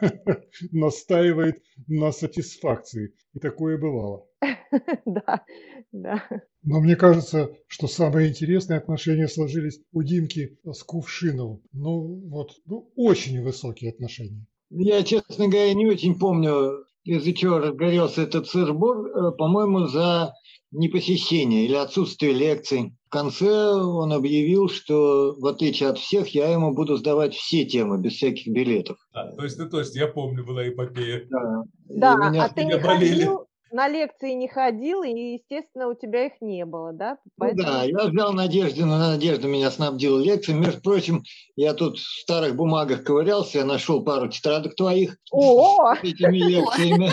настаивает 0.72 1.62
на 1.86 2.10
сатисфакции. 2.10 3.12
И 3.34 3.38
такое 3.38 3.76
бывало. 3.76 4.26
Да, 5.04 5.44
да. 5.92 6.28
Но 6.62 6.80
мне 6.80 6.94
кажется, 6.94 7.50
что 7.66 7.86
самые 7.86 8.28
интересные 8.28 8.78
отношения 8.78 9.28
сложились 9.28 9.80
у 9.92 10.02
Димки 10.02 10.58
с 10.64 10.82
Кувшиновым. 10.82 11.62
Ну, 11.72 12.28
вот, 12.28 12.52
ну, 12.66 12.90
очень 12.94 13.42
высокие 13.42 13.90
отношения. 13.90 14.46
Я, 14.70 15.02
честно 15.02 15.48
говоря, 15.48 15.72
не 15.72 15.86
очень 15.86 16.18
помню, 16.18 16.84
из-за 17.04 17.32
чего 17.32 17.58
разгорелся 17.58 18.22
этот 18.22 18.46
сырбор. 18.46 19.06
Э, 19.06 19.32
по-моему, 19.36 19.86
за 19.86 20.34
непосещение 20.70 21.64
или 21.64 21.74
отсутствие 21.74 22.34
лекций. 22.34 22.97
В 23.08 23.10
конце 23.10 23.50
он 23.50 24.12
объявил, 24.12 24.68
что 24.68 25.34
в 25.38 25.46
отличие 25.46 25.88
от 25.88 25.96
всех, 25.96 26.28
я 26.34 26.52
ему 26.52 26.74
буду 26.74 26.96
сдавать 26.98 27.34
все 27.34 27.64
темы 27.64 27.98
без 27.98 28.12
всяких 28.12 28.52
билетов. 28.52 28.98
А, 29.14 29.32
то 29.32 29.44
есть, 29.44 29.58
ну, 29.58 29.66
то 29.70 29.78
есть 29.78 29.96
я 29.96 30.08
помню, 30.08 30.44
была 30.44 30.68
эпопея. 30.68 31.26
Да, 31.30 31.62
да 31.88 32.44
а 32.44 32.48
ты 32.50 32.64
не 32.64 32.76
болели. 32.76 33.24
ходил, 33.24 33.46
на 33.72 33.88
лекции 33.88 34.32
не 34.32 34.46
ходил, 34.46 35.02
и, 35.04 35.38
естественно, 35.38 35.88
у 35.88 35.94
тебя 35.94 36.26
их 36.26 36.32
не 36.42 36.66
было, 36.66 36.92
да? 36.92 37.16
Поэтому... 37.38 37.62
Ну, 37.62 37.72
да, 37.72 37.84
я 37.84 38.10
взял 38.10 38.32
Надежду, 38.34 38.84
но 38.84 38.98
Надежда 38.98 39.48
меня 39.48 39.70
снабдила 39.70 40.20
лекциями. 40.20 40.66
Между 40.66 40.82
прочим, 40.82 41.22
я 41.56 41.72
тут 41.72 41.96
в 41.96 42.20
старых 42.20 42.56
бумагах 42.56 43.04
ковырялся, 43.04 43.60
я 43.60 43.64
нашел 43.64 44.04
пару 44.04 44.28
тетрадок 44.28 44.74
твоих 44.74 45.16
О! 45.32 45.94
с 45.94 46.04
этими 46.04 46.36
лекциями. 46.36 47.10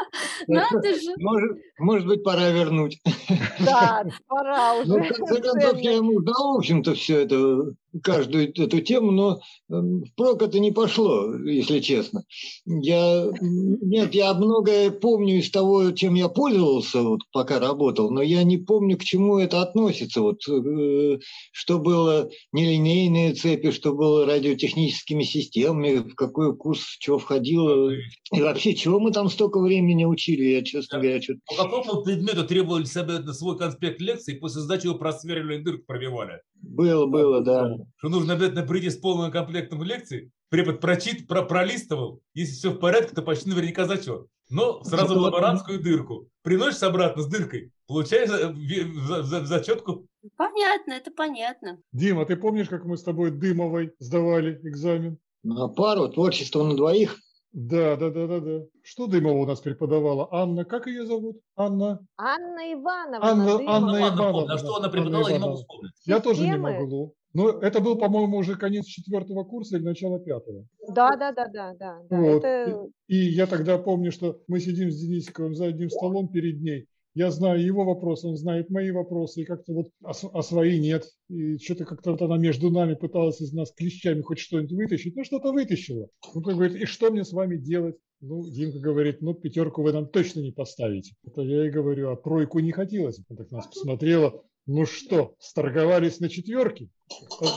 Надо 0.48 0.94
же. 0.94 1.14
Может, 1.18 1.58
может 1.78 2.06
быть, 2.08 2.24
пора 2.24 2.50
вернуть. 2.50 3.00
Да, 3.60 4.04
пора 4.26 4.74
уже. 4.74 4.88
Ну, 4.88 5.04
в 5.04 5.08
конце 5.08 5.40
концов, 5.40 5.78
я 5.78 5.92
ему 5.92 6.20
дал, 6.20 6.54
в 6.54 6.58
общем-то, 6.58 6.94
все 6.94 7.20
это, 7.22 7.74
каждую 8.02 8.50
эту 8.50 8.80
тему, 8.80 9.10
но 9.10 9.40
эм, 9.70 10.04
впрок 10.04 10.42
это 10.42 10.58
не 10.58 10.72
пошло, 10.72 11.34
если 11.36 11.80
честно. 11.80 12.24
Я, 12.64 13.26
нет, 13.40 14.14
я 14.14 14.34
многое 14.34 14.90
помню 14.90 15.38
из 15.38 15.50
того, 15.50 15.92
чем 15.92 16.14
я 16.14 16.28
пользовался, 16.28 17.02
вот, 17.02 17.20
пока 17.32 17.58
работал, 17.58 18.10
но 18.10 18.22
я 18.22 18.42
не 18.42 18.58
помню, 18.58 18.98
к 18.98 19.04
чему 19.04 19.38
это 19.38 19.62
относится. 19.62 20.20
Вот, 20.20 20.40
э, 20.48 21.18
что 21.52 21.78
было 21.78 22.30
нелинейные 22.52 23.34
цепи, 23.34 23.70
что 23.70 23.94
было 23.94 24.26
радиотехническими 24.26 25.22
системами, 25.22 25.98
в 25.98 26.14
какой 26.14 26.56
курс 26.56 26.96
чего 26.98 27.18
входило. 27.18 27.92
И 28.32 28.40
вообще, 28.40 28.74
чего 28.74 29.00
мы 29.00 29.12
там 29.12 29.28
столько 29.28 29.60
времени 29.60 30.04
учили, 30.04 30.44
я, 30.44 30.62
честно 30.62 30.98
говоря, 30.98 31.22
что-то 31.22 31.40
какому 31.56 32.02
предмету 32.02 32.46
требовали 32.46 32.84
себе 32.84 33.20
свой 33.32 33.58
конспект 33.58 34.00
лекции, 34.00 34.38
после 34.38 34.62
сдачи 34.62 34.86
его 34.86 34.96
просверливали 34.96 35.62
дырку 35.62 35.84
пробивали? 35.86 36.40
Было, 36.62 37.06
было, 37.06 37.40
да. 37.42 37.76
Что 37.96 38.08
нужно 38.08 38.34
обязательно 38.34 38.66
прийти 38.66 38.90
с 38.90 38.96
полным 38.96 39.30
комплектом 39.30 39.82
лекций, 39.82 40.30
препод 40.50 40.80
прочит, 40.80 41.26
про, 41.26 41.42
пролистывал, 41.42 42.20
если 42.34 42.54
все 42.54 42.70
в 42.70 42.78
порядке, 42.78 43.14
то 43.14 43.22
почти 43.22 43.50
наверняка 43.50 43.86
зачет. 43.86 44.26
Но 44.50 44.82
сразу 44.82 45.14
в 45.14 45.18
лаборантскую 45.18 45.80
дырку. 45.80 46.28
Приносишь 46.42 46.82
обратно 46.82 47.22
с 47.22 47.26
дыркой, 47.26 47.70
получаешь 47.86 48.30
э, 48.30 48.48
в, 48.48 49.22
в, 49.22 49.42
в 49.42 49.46
зачетку. 49.46 50.06
Понятно, 50.36 50.92
это 50.94 51.10
понятно. 51.12 51.78
Дима, 51.92 52.26
ты 52.26 52.36
помнишь, 52.36 52.68
как 52.68 52.84
мы 52.84 52.96
с 52.96 53.02
тобой 53.02 53.30
Дымовой 53.30 53.94
сдавали 53.98 54.60
экзамен? 54.64 55.18
На 55.42 55.68
пару, 55.68 56.08
творчество 56.08 56.64
на 56.64 56.76
двоих. 56.76 57.16
Да, 57.52 57.96
да, 57.96 58.10
да, 58.10 58.26
да, 58.28 58.40
да. 58.40 58.60
Что 58.82 59.06
Дымова 59.08 59.38
у 59.38 59.46
нас 59.46 59.60
преподавала? 59.60 60.28
Анна, 60.30 60.64
как 60.64 60.86
ее 60.86 61.04
зовут? 61.04 61.40
Анна? 61.56 62.00
Анна 62.16 62.72
Ивановна. 62.72 63.18
Анна, 63.22 63.44
Дымова. 63.58 63.76
Анна 63.76 63.98
Ивановна. 63.98 64.32
помню. 64.32 64.58
Что 64.58 64.76
она 64.76 64.88
преподавала, 64.88 65.24
Анна 65.24 65.32
я 65.32 65.38
не 65.38 65.44
могу 65.44 65.56
вспомнить. 65.56 65.92
Я 66.04 66.20
тоже 66.20 66.40
не 66.42 66.46
Системы? 66.46 66.72
могу. 66.72 67.14
Но 67.32 67.48
это 67.50 67.80
был, 67.80 67.96
по-моему, 67.96 68.38
уже 68.38 68.56
конец 68.56 68.86
четвертого 68.86 69.44
курса 69.44 69.76
или 69.76 69.84
начало 69.84 70.18
пятого. 70.20 70.64
Да, 70.88 71.16
да, 71.16 71.32
да, 71.32 71.46
да, 71.48 71.74
да. 71.74 71.98
Вот. 72.10 72.44
Это 72.44 72.86
И 73.06 73.16
я 73.16 73.46
тогда 73.46 73.78
помню, 73.78 74.10
что 74.10 74.40
мы 74.48 74.58
сидим 74.60 74.90
с 74.90 75.00
Денисиковым 75.00 75.54
за 75.54 75.66
одним 75.66 75.90
столом 75.90 76.28
перед 76.28 76.60
ней. 76.60 76.86
Я 77.14 77.30
знаю 77.30 77.64
его 77.64 77.84
вопросы, 77.84 78.28
он 78.28 78.36
знает 78.36 78.70
мои 78.70 78.90
вопросы, 78.92 79.42
и 79.42 79.44
как-то 79.44 79.72
вот, 79.72 79.88
с- 80.12 80.28
а 80.32 80.42
свои 80.42 80.78
нет. 80.78 81.04
И 81.28 81.58
что-то 81.58 81.84
как-то 81.84 82.12
вот 82.12 82.22
она 82.22 82.36
между 82.38 82.70
нами 82.70 82.94
пыталась 82.94 83.40
из 83.40 83.52
нас 83.52 83.72
клещами 83.72 84.20
хоть 84.22 84.38
что-нибудь 84.38 84.72
вытащить. 84.72 85.16
Ну, 85.16 85.24
что-то 85.24 85.52
вытащила. 85.52 86.08
Ну, 86.34 86.40
как 86.42 86.54
говорит, 86.54 86.80
и 86.80 86.84
что 86.84 87.10
мне 87.10 87.24
с 87.24 87.32
вами 87.32 87.56
делать? 87.56 87.96
Ну, 88.20 88.48
Димка 88.48 88.78
говорит, 88.78 89.22
ну, 89.22 89.34
пятерку 89.34 89.82
вы 89.82 89.92
нам 89.92 90.06
точно 90.06 90.40
не 90.40 90.52
поставите. 90.52 91.14
Это 91.26 91.42
я 91.42 91.62
ей 91.64 91.70
говорю, 91.70 92.10
а 92.10 92.16
тройку 92.16 92.60
не 92.60 92.70
хотелось. 92.70 93.18
Она 93.28 93.38
так 93.38 93.50
нас 93.50 93.66
посмотрела. 93.66 94.42
Ну 94.66 94.86
что, 94.86 95.34
сторговались 95.38 96.20
на 96.20 96.28
четверке? 96.28 96.90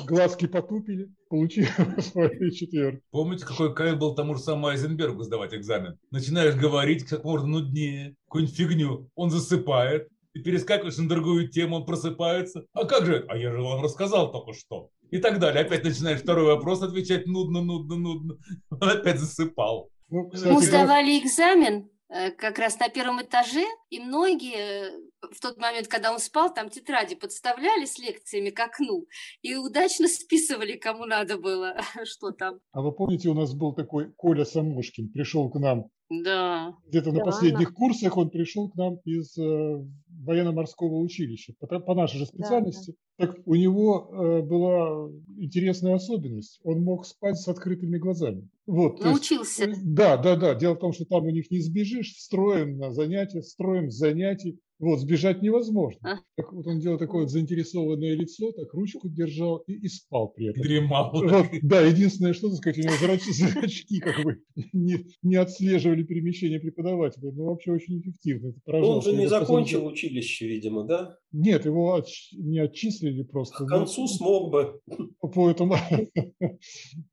Глазки 0.05 0.47
потупили, 0.47 1.09
получили 1.29 1.67
свои 2.01 2.51
четверки. 2.51 3.01
Помните, 3.11 3.45
какой 3.45 3.73
кайф 3.73 3.97
был 3.97 4.15
тому 4.15 4.35
же 4.35 4.41
самому 4.41 4.67
Айзенбергу 4.67 5.23
сдавать 5.23 5.53
экзамен? 5.53 5.97
Начинаешь 6.11 6.55
говорить 6.55 7.03
как 7.03 7.23
можно 7.23 7.47
нуднее, 7.47 8.15
какую-нибудь 8.25 8.55
фигню, 8.55 9.09
он 9.15 9.29
засыпает, 9.29 10.07
ты 10.33 10.41
перескакиваешь 10.41 10.97
на 10.97 11.07
другую 11.07 11.49
тему, 11.49 11.77
он 11.77 11.85
просыпается. 11.85 12.65
А 12.73 12.85
как 12.85 13.05
же? 13.05 13.25
А 13.29 13.37
я 13.37 13.51
же 13.51 13.61
вам 13.61 13.83
рассказал 13.83 14.31
только 14.31 14.53
что. 14.53 14.89
И 15.11 15.19
так 15.19 15.39
далее. 15.39 15.63
Опять 15.63 15.83
начинаешь 15.83 16.21
второй 16.21 16.45
вопрос 16.45 16.81
отвечать 16.81 17.27
нудно, 17.27 17.61
нудно, 17.61 17.95
нудно. 17.95 18.37
Он 18.71 18.89
опять 18.89 19.19
засыпал. 19.19 19.89
Ну, 20.09 20.23
Мы 20.23 20.29
кстати, 20.31 20.49
говоря, 20.49 20.67
сдавали 20.67 21.19
экзамен 21.19 21.89
как 22.37 22.59
раз 22.59 22.79
на 22.79 22.89
первом 22.89 23.21
этаже, 23.21 23.63
и 23.89 23.99
многие 23.99 24.89
э, 24.89 24.91
в 25.31 25.39
тот 25.39 25.57
момент, 25.57 25.87
когда 25.87 26.11
он 26.11 26.19
спал, 26.19 26.53
там 26.53 26.69
тетради 26.69 27.15
подставляли 27.15 27.85
с 27.85 27.97
лекциями 27.97 28.49
к 28.49 28.59
окну 28.59 29.05
и 29.41 29.55
удачно 29.55 30.07
списывали, 30.07 30.77
кому 30.77 31.05
надо 31.05 31.37
было, 31.37 31.75
что 32.05 32.31
там. 32.31 32.59
А 32.71 32.81
вы 32.81 32.91
помните, 32.91 33.29
у 33.29 33.33
нас 33.33 33.53
был 33.53 33.73
такой 33.73 34.11
Коля 34.13 34.45
Самошкин, 34.45 35.09
пришел 35.09 35.49
к 35.49 35.59
нам 35.59 35.89
Да. 36.09 36.75
где-то 36.87 37.11
на 37.11 37.19
Да, 37.19 37.25
последних 37.25 37.73
курсах, 37.73 38.17
он 38.17 38.29
пришел 38.29 38.69
к 38.69 38.75
нам 38.75 38.97
из 39.05 39.37
э, 39.37 39.83
военно-морского 40.09 40.97
училища, 40.99 41.53
по, 41.59 41.79
по 41.79 41.95
нашей 41.95 42.17
же 42.19 42.25
специальности. 42.25 42.95
Так 43.17 43.37
у 43.45 43.55
него 43.55 44.09
э, 44.11 44.41
была 44.41 45.09
интересная 45.37 45.95
особенность, 45.95 46.59
он 46.63 46.83
мог 46.83 47.05
спать 47.05 47.37
с 47.37 47.47
открытыми 47.47 47.97
глазами. 47.97 48.49
Вот, 48.65 48.99
то 48.99 49.09
есть, 49.09 49.29
Научился. 49.31 49.63
э, 49.65 49.73
да, 49.83 50.17
да, 50.17 50.35
да. 50.35 50.55
Дело 50.55 50.75
в 50.75 50.79
том, 50.79 50.93
что 50.93 51.05
там 51.05 51.25
у 51.25 51.29
них 51.29 51.51
не 51.51 51.59
сбежишь, 51.59 52.13
строим 52.17 52.77
на 52.77 52.91
занятия, 52.91 53.41
строим 53.41 53.91
с 53.91 53.95
занятий. 53.95 54.59
Вот, 54.79 54.99
сбежать 54.99 55.41
невозможно. 55.41 55.99
А. 56.03 56.19
Так 56.35 56.51
вот 56.51 56.67
он 56.67 56.79
делал 56.79 56.97
такое 56.97 57.21
вот 57.21 57.31
заинтересованное 57.31 58.15
лицо, 58.15 58.51
так 58.51 58.73
ручку 58.73 59.07
держал 59.07 59.57
и, 59.67 59.73
и 59.73 59.87
спал 59.87 60.29
при 60.29 60.47
этом. 60.47 60.61
Дремал. 60.61 61.11
Вот, 61.13 61.47
да, 61.61 61.81
единственное, 61.81 62.33
что, 62.33 62.49
так 62.49 62.57
сказать, 62.57 62.79
у 62.79 62.81
него 62.81 62.93
зрач- 62.95 63.31
зрачки 63.31 63.99
как 63.99 64.23
бы 64.23 64.41
не, 64.73 65.05
не 65.21 65.35
отслеживали 65.35 66.03
перемещение 66.03 66.59
преподавателя. 66.59 67.31
Ну, 67.31 67.45
вообще 67.45 67.71
очень 67.71 68.01
эффективно. 68.01 68.53
Это 68.65 68.77
Он 68.77 69.01
же 69.01 69.15
не 69.15 69.27
закончил 69.27 69.85
училище, 69.85 70.47
видимо, 70.47 70.83
да? 70.83 71.17
Нет, 71.35 71.65
его 71.65 71.97
отч- 71.97 72.31
не 72.37 72.59
отчислили 72.59 73.23
просто. 73.23 73.57
К 73.57 73.61
но 73.61 73.77
концу 73.79 74.07
смог 74.07 74.51
бы. 74.51 74.79
Поэтому 75.19 75.75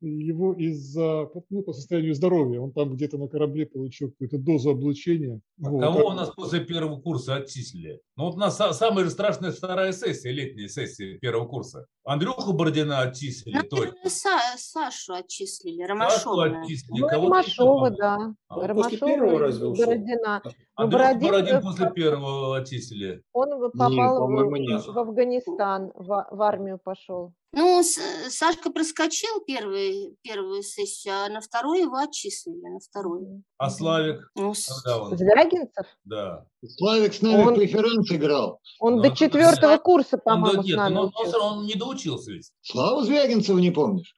его 0.01 0.53
из-за, 0.53 1.27
ну, 1.49 1.63
по 1.63 1.73
состоянию 1.73 2.13
здоровья, 2.13 2.59
он 2.59 2.71
там 2.71 2.93
где-то 2.93 3.17
на 3.17 3.27
корабле 3.27 3.65
получил 3.65 4.11
какую-то 4.11 4.37
дозу 4.37 4.69
облучения. 4.71 5.41
А 5.63 5.69
Вот, 5.69 5.81
Кого 5.81 6.09
у 6.09 6.13
нас 6.13 6.29
после 6.29 6.59
первого 6.63 7.01
курса 7.01 7.35
отчислили? 7.37 7.99
Ну 8.15 8.25
вот 8.25 8.35
у 8.35 8.37
нас 8.37 8.59
са- 8.59 8.73
самая 8.73 9.09
страшная 9.09 9.51
вторая 9.51 9.91
сессия, 9.91 10.31
летняя 10.31 10.67
сессия 10.67 11.17
первого 11.17 11.47
курса. 11.47 11.87
Андрюху 12.03 12.53
Бородина 12.53 12.99
отчислили. 13.01 13.55
Наверное, 13.55 13.93
Са- 14.05 14.57
Сашу 14.57 15.13
отчислили, 15.13 15.83
Ромашова. 15.83 16.61
отчислили. 16.61 16.99
ну, 17.01 17.07
Ромашова, 17.07 17.89
да. 17.91 18.33
А, 18.47 18.55
после 18.55 18.67
Ромашова 18.67 19.07
первого 19.07 19.35
и 19.35 19.37
разве? 19.39 19.67
Бородина. 19.69 20.41
Ну, 20.81 20.85
Андрюху 20.85 21.03
Бородин, 21.03 21.27
Бородин 21.29 21.61
после 21.61 21.91
первого 21.91 22.57
отчислили. 22.57 23.23
Он 23.33 23.49
попал 23.71 24.17
по-моему, 24.19 24.49
в, 24.51 24.57
нет. 24.59 24.85
в 24.85 24.97
Афганистан, 24.97 25.91
в, 25.95 26.27
в 26.31 26.41
армию 26.41 26.79
пошел. 26.83 27.33
Ну, 27.53 27.83
С- 27.83 27.99
Сашка 28.29 28.71
проскочил 28.71 29.41
первый, 29.45 30.15
первую 30.21 30.63
сессию, 30.63 31.13
а 31.13 31.29
на 31.29 31.41
вторую 31.41 31.81
его 31.81 31.97
отчислили, 31.97 32.61
на 32.61 32.79
вторую. 32.79 33.43
А 33.57 33.69
Славик, 33.69 34.31
Ну, 34.35 34.53
с- 34.53 34.67
когда 34.83 35.01
он? 35.03 35.17
Звягинцев? 35.17 35.85
Да. 36.05 36.45
Славик 36.65 37.13
с 37.13 37.21
нами 37.21 37.43
Он- 37.43 37.53
в 37.53 37.57
преферанс 37.57 38.09
играл. 38.11 38.59
Он 38.79 38.95
Ну, 38.97 39.01
до 39.01 39.11
четвертого 39.11 39.77
курса, 39.77 40.15
Он, 40.15 40.21
по-моему, 40.23 40.57
да, 40.57 40.63
с 40.63 40.65
нет, 40.65 40.77
нами 40.77 40.93
но 40.93 41.01
он, 41.01 41.11
он 41.13 41.31
равно 41.33 41.63
не 41.65 41.73
доучился 41.75 42.31
ведь. 42.31 42.51
Славу 42.61 43.01
Звягинцева 43.01 43.59
не 43.59 43.71
помнишь? 43.71 44.15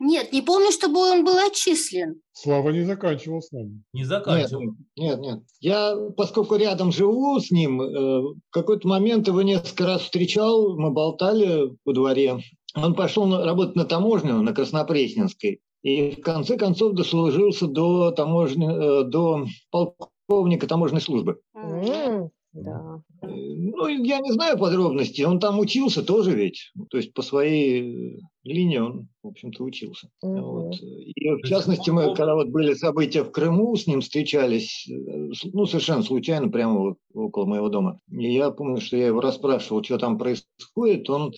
Нет, 0.00 0.32
не 0.32 0.42
помню, 0.42 0.70
чтобы 0.72 1.00
он 1.00 1.24
был 1.24 1.36
отчислен. 1.38 2.20
Слава 2.32 2.70
не 2.70 2.82
заканчивал 2.84 3.40
с 3.40 3.50
нами. 3.52 3.82
Не 3.92 4.00
Нет, 4.00 4.08
заканчивал. 4.08 4.62
нет, 4.96 5.18
нет. 5.20 5.40
Я, 5.60 5.96
поскольку 6.16 6.56
рядом 6.56 6.92
живу 6.92 7.38
с 7.40 7.50
ним, 7.50 7.80
э, 7.80 8.20
в 8.20 8.34
какой-то 8.50 8.86
момент 8.88 9.26
его 9.28 9.42
несколько 9.42 9.86
раз 9.86 10.02
встречал, 10.02 10.76
мы 10.78 10.90
болтали 10.90 11.70
во 11.84 11.92
дворе. 11.92 12.38
Он 12.74 12.94
пошел 12.94 13.24
на- 13.26 13.44
работать 13.44 13.76
на 13.76 13.84
таможню, 13.86 14.34
на 14.42 14.52
Краснопресненской, 14.52 15.60
и 15.82 16.10
в 16.10 16.20
конце 16.20 16.56
концов 16.58 16.92
дослужился 16.94 17.66
до, 17.66 18.10
таможни, 18.10 18.66
э, 18.68 19.04
до 19.04 19.46
полковника 19.70 20.66
таможенной 20.66 21.00
службы. 21.00 21.40
М, 21.54 22.30
Да. 22.62 23.02
Э, 23.22 23.26
Ну, 23.28 23.88
я 23.88 24.20
не 24.20 24.32
знаю 24.32 24.58
подробностей, 24.58 25.24
он 25.24 25.38
там 25.40 25.58
учился 25.58 26.02
тоже 26.02 26.32
ведь, 26.32 26.72
то 26.90 26.96
есть 26.96 27.12
по 27.12 27.22
своей 27.22 28.16
э, 28.16 28.20
линии 28.44 28.78
он, 28.78 29.08
в 29.22 29.28
общем-то, 29.28 29.62
учился. 29.62 30.08
Мгм. 30.22 30.42
Вот. 30.42 30.74
И 30.80 31.30
в 31.30 31.42
частности, 31.46 31.90
мы, 31.90 32.14
когда 32.14 32.34
вот 32.34 32.48
были 32.48 32.74
события 32.74 33.22
в 33.22 33.30
Крыму, 33.30 33.76
с 33.76 33.86
ним 33.86 34.00
встречались, 34.00 34.88
э, 34.88 35.30
ну, 35.52 35.66
совершенно 35.66 36.02
случайно, 36.02 36.48
прямо 36.48 36.78
вот 36.78 36.96
около 37.12 37.46
моего 37.46 37.68
дома. 37.68 38.00
И 38.10 38.32
я 38.32 38.50
помню, 38.50 38.80
что 38.80 38.96
я 38.96 39.08
его 39.08 39.20
расспрашивал, 39.20 39.82
что 39.84 39.98
там 39.98 40.18
происходит. 40.18 41.10
Он 41.10 41.32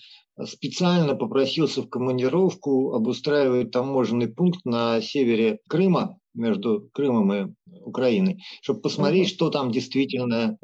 специально 0.44 1.16
попросился 1.16 1.82
в 1.82 1.88
командировку 1.88 2.92
обустраивать 2.92 3.72
таможенный 3.72 4.28
пункт 4.28 4.64
на 4.64 5.00
севере 5.00 5.58
Крыма, 5.68 6.18
между 6.38 6.88
Крымом 6.92 7.32
и 7.32 7.52
Украиной, 7.84 8.38
чтобы 8.62 8.80
посмотреть, 8.80 9.28
что 9.28 9.50
там 9.50 9.70
действительно 9.70 10.56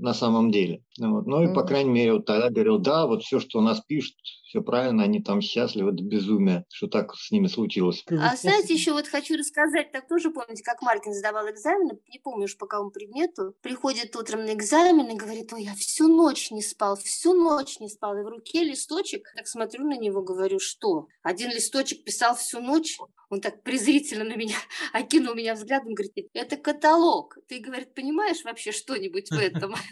на 0.00 0.14
самом 0.14 0.50
деле. 0.50 0.82
Вот. 0.98 1.26
Ну 1.26 1.42
и, 1.42 1.54
по 1.54 1.62
крайней 1.62 1.90
мере, 1.90 2.14
вот 2.14 2.26
тогда 2.26 2.50
говорил, 2.50 2.78
да, 2.78 3.06
вот 3.06 3.22
все, 3.22 3.40
что 3.40 3.58
у 3.58 3.62
нас 3.62 3.80
пишут, 3.80 4.16
все 4.48 4.62
правильно, 4.62 5.04
они 5.04 5.20
там 5.20 5.42
счастливы 5.42 5.92
до 5.92 6.02
безумия, 6.02 6.64
что 6.72 6.86
так 6.86 7.14
с 7.14 7.30
ними 7.30 7.48
случилось. 7.48 8.02
А 8.10 8.34
знаете, 8.34 8.72
еще 8.72 8.92
вот 8.92 9.06
хочу 9.06 9.36
рассказать, 9.36 9.92
так 9.92 10.08
тоже 10.08 10.30
помните, 10.30 10.62
как 10.64 10.80
Маркин 10.80 11.12
сдавал 11.12 11.50
экзамены, 11.50 11.98
не 12.08 12.18
помню 12.18 12.44
уж 12.44 12.56
по 12.56 12.66
какому 12.66 12.90
предмету, 12.90 13.54
приходит 13.60 14.16
утром 14.16 14.46
на 14.46 14.54
экзамен 14.54 15.06
и 15.10 15.16
говорит, 15.16 15.52
ой, 15.52 15.64
я 15.64 15.74
всю 15.74 16.08
ночь 16.08 16.50
не 16.50 16.62
спал, 16.62 16.96
всю 16.96 17.34
ночь 17.34 17.78
не 17.78 17.90
спал, 17.90 18.16
и 18.16 18.22
в 18.22 18.28
руке 18.28 18.64
листочек, 18.64 19.30
так 19.36 19.46
смотрю 19.46 19.84
на 19.84 19.98
него, 19.98 20.22
говорю, 20.22 20.58
что? 20.58 21.08
Один 21.22 21.50
листочек 21.50 22.04
писал 22.04 22.34
всю 22.34 22.60
ночь, 22.60 22.98
он 23.30 23.42
так 23.42 23.62
презрительно 23.62 24.24
на 24.24 24.36
меня 24.36 24.56
окинул 24.92 25.34
меня 25.34 25.54
взглядом, 25.54 25.94
говорит, 25.94 26.14
это 26.32 26.56
каталог. 26.56 27.36
Ты, 27.46 27.58
говорит, 27.58 27.94
понимаешь 27.94 28.42
вообще 28.44 28.72
что-нибудь 28.72 29.30
в 29.30 29.38
этом? 29.38 29.74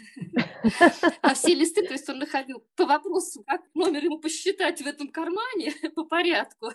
А 1.21 1.33
все 1.33 1.53
листы, 1.53 1.83
то 1.83 1.93
есть 1.93 2.09
он 2.09 2.19
находил 2.19 2.63
по 2.75 2.85
вопросу, 2.85 3.43
как 3.45 3.61
номер 3.73 4.03
ему 4.05 4.19
посчитать 4.47 4.81
в 4.81 4.87
этом 4.87 5.09
кармане 5.09 5.73
по 5.95 6.03
порядку. 6.05 6.67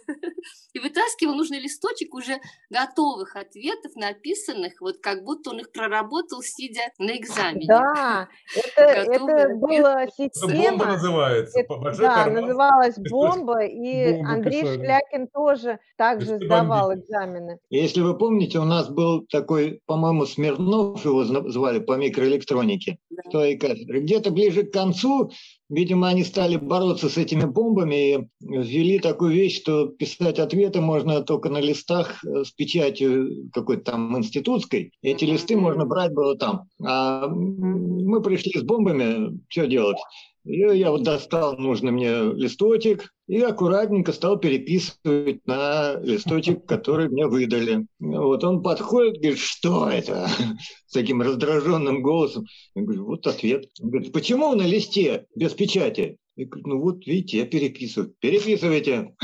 И 0.72 0.78
вытаскивал 0.78 1.34
нужный 1.34 1.60
листочек 1.60 2.14
уже 2.14 2.38
готовых 2.70 3.36
ответов, 3.36 3.94
написанных, 3.96 4.80
вот 4.80 4.98
как 5.02 5.24
будто 5.24 5.50
он 5.50 5.60
их 5.60 5.72
проработал, 5.72 6.42
сидя 6.42 6.82
на 6.98 7.16
экзамене. 7.16 7.66
Да, 7.66 8.28
это, 8.54 8.82
это 8.82 9.20
была 9.20 10.02
Это 10.02 10.06
бомба 10.06 10.06
система. 10.16 10.84
называется. 10.86 11.60
Это- 11.60 11.92
да, 11.98 12.24
карман. 12.24 12.42
называлась 12.42 12.94
бомба, 12.98 13.64
и 13.64 14.12
Бомбу 14.12 14.28
Андрей 14.28 14.62
писали. 14.62 14.76
Шлякин 14.76 15.28
тоже 15.28 15.78
также 15.96 16.36
сдавал 16.38 16.94
экзамены. 16.94 17.58
Если 17.70 18.00
вы 18.00 18.16
помните, 18.16 18.58
у 18.58 18.64
нас 18.64 18.88
был 18.88 19.26
такой, 19.30 19.80
по-моему, 19.86 20.26
Смирнов, 20.26 21.04
его 21.04 21.24
звали 21.24 21.78
по 21.80 21.96
микроэлектронике, 21.96 22.98
Да. 23.10 23.52
Где-то 23.52 24.30
ближе 24.30 24.64
к 24.64 24.72
концу 24.72 25.30
видимо, 25.72 26.08
они 26.08 26.22
стали 26.22 26.56
бороться 26.56 27.08
с 27.08 27.16
этими 27.16 27.44
бомбами 27.44 28.14
и 28.14 28.28
ввели 28.40 28.98
такую 28.98 29.32
вещь, 29.32 29.60
что 29.60 29.86
писать 29.86 30.38
ответы 30.38 30.80
можно 30.80 31.22
только 31.22 31.48
на 31.48 31.60
листах 31.60 32.22
э, 32.24 32.44
с 32.44 32.50
печатью 32.52 33.50
какой-то 33.52 33.92
там 33.92 34.16
институтской. 34.18 34.92
Эти 35.02 35.24
листы 35.24 35.56
можно 35.56 35.86
брать 35.86 36.12
было 36.12 36.36
там. 36.36 36.68
А 36.84 37.26
мы 37.26 38.20
пришли 38.22 38.52
с 38.60 38.62
бомбами, 38.62 39.40
что 39.48 39.66
делать? 39.66 39.96
И 40.44 40.58
я 40.58 40.90
вот 40.90 41.04
достал 41.04 41.56
нужный 41.56 41.92
мне 41.92 42.32
листочек 42.32 43.12
и 43.28 43.40
аккуратненько 43.40 44.12
стал 44.12 44.38
переписывать 44.38 45.46
на 45.46 45.94
листочек, 46.00 46.66
который 46.66 47.08
мне 47.08 47.26
выдали. 47.26 47.86
Вот 48.00 48.42
он 48.42 48.62
подходит, 48.62 49.18
говорит, 49.18 49.38
что 49.38 49.88
это? 49.88 50.28
С 50.86 50.92
таким 50.92 51.22
раздраженным 51.22 52.02
голосом. 52.02 52.44
Я 52.74 52.82
говорю, 52.82 53.06
вот 53.06 53.26
ответ. 53.26 53.66
Он 53.80 53.90
говорит, 53.90 54.12
почему 54.12 54.54
на 54.54 54.62
листе 54.62 55.26
без 55.36 55.52
печати? 55.52 56.18
Я 56.34 56.46
говорю, 56.46 56.68
ну 56.68 56.80
вот 56.80 57.06
видите, 57.06 57.38
я 57.38 57.46
переписываю. 57.46 58.14
Переписывайте. 58.20 59.14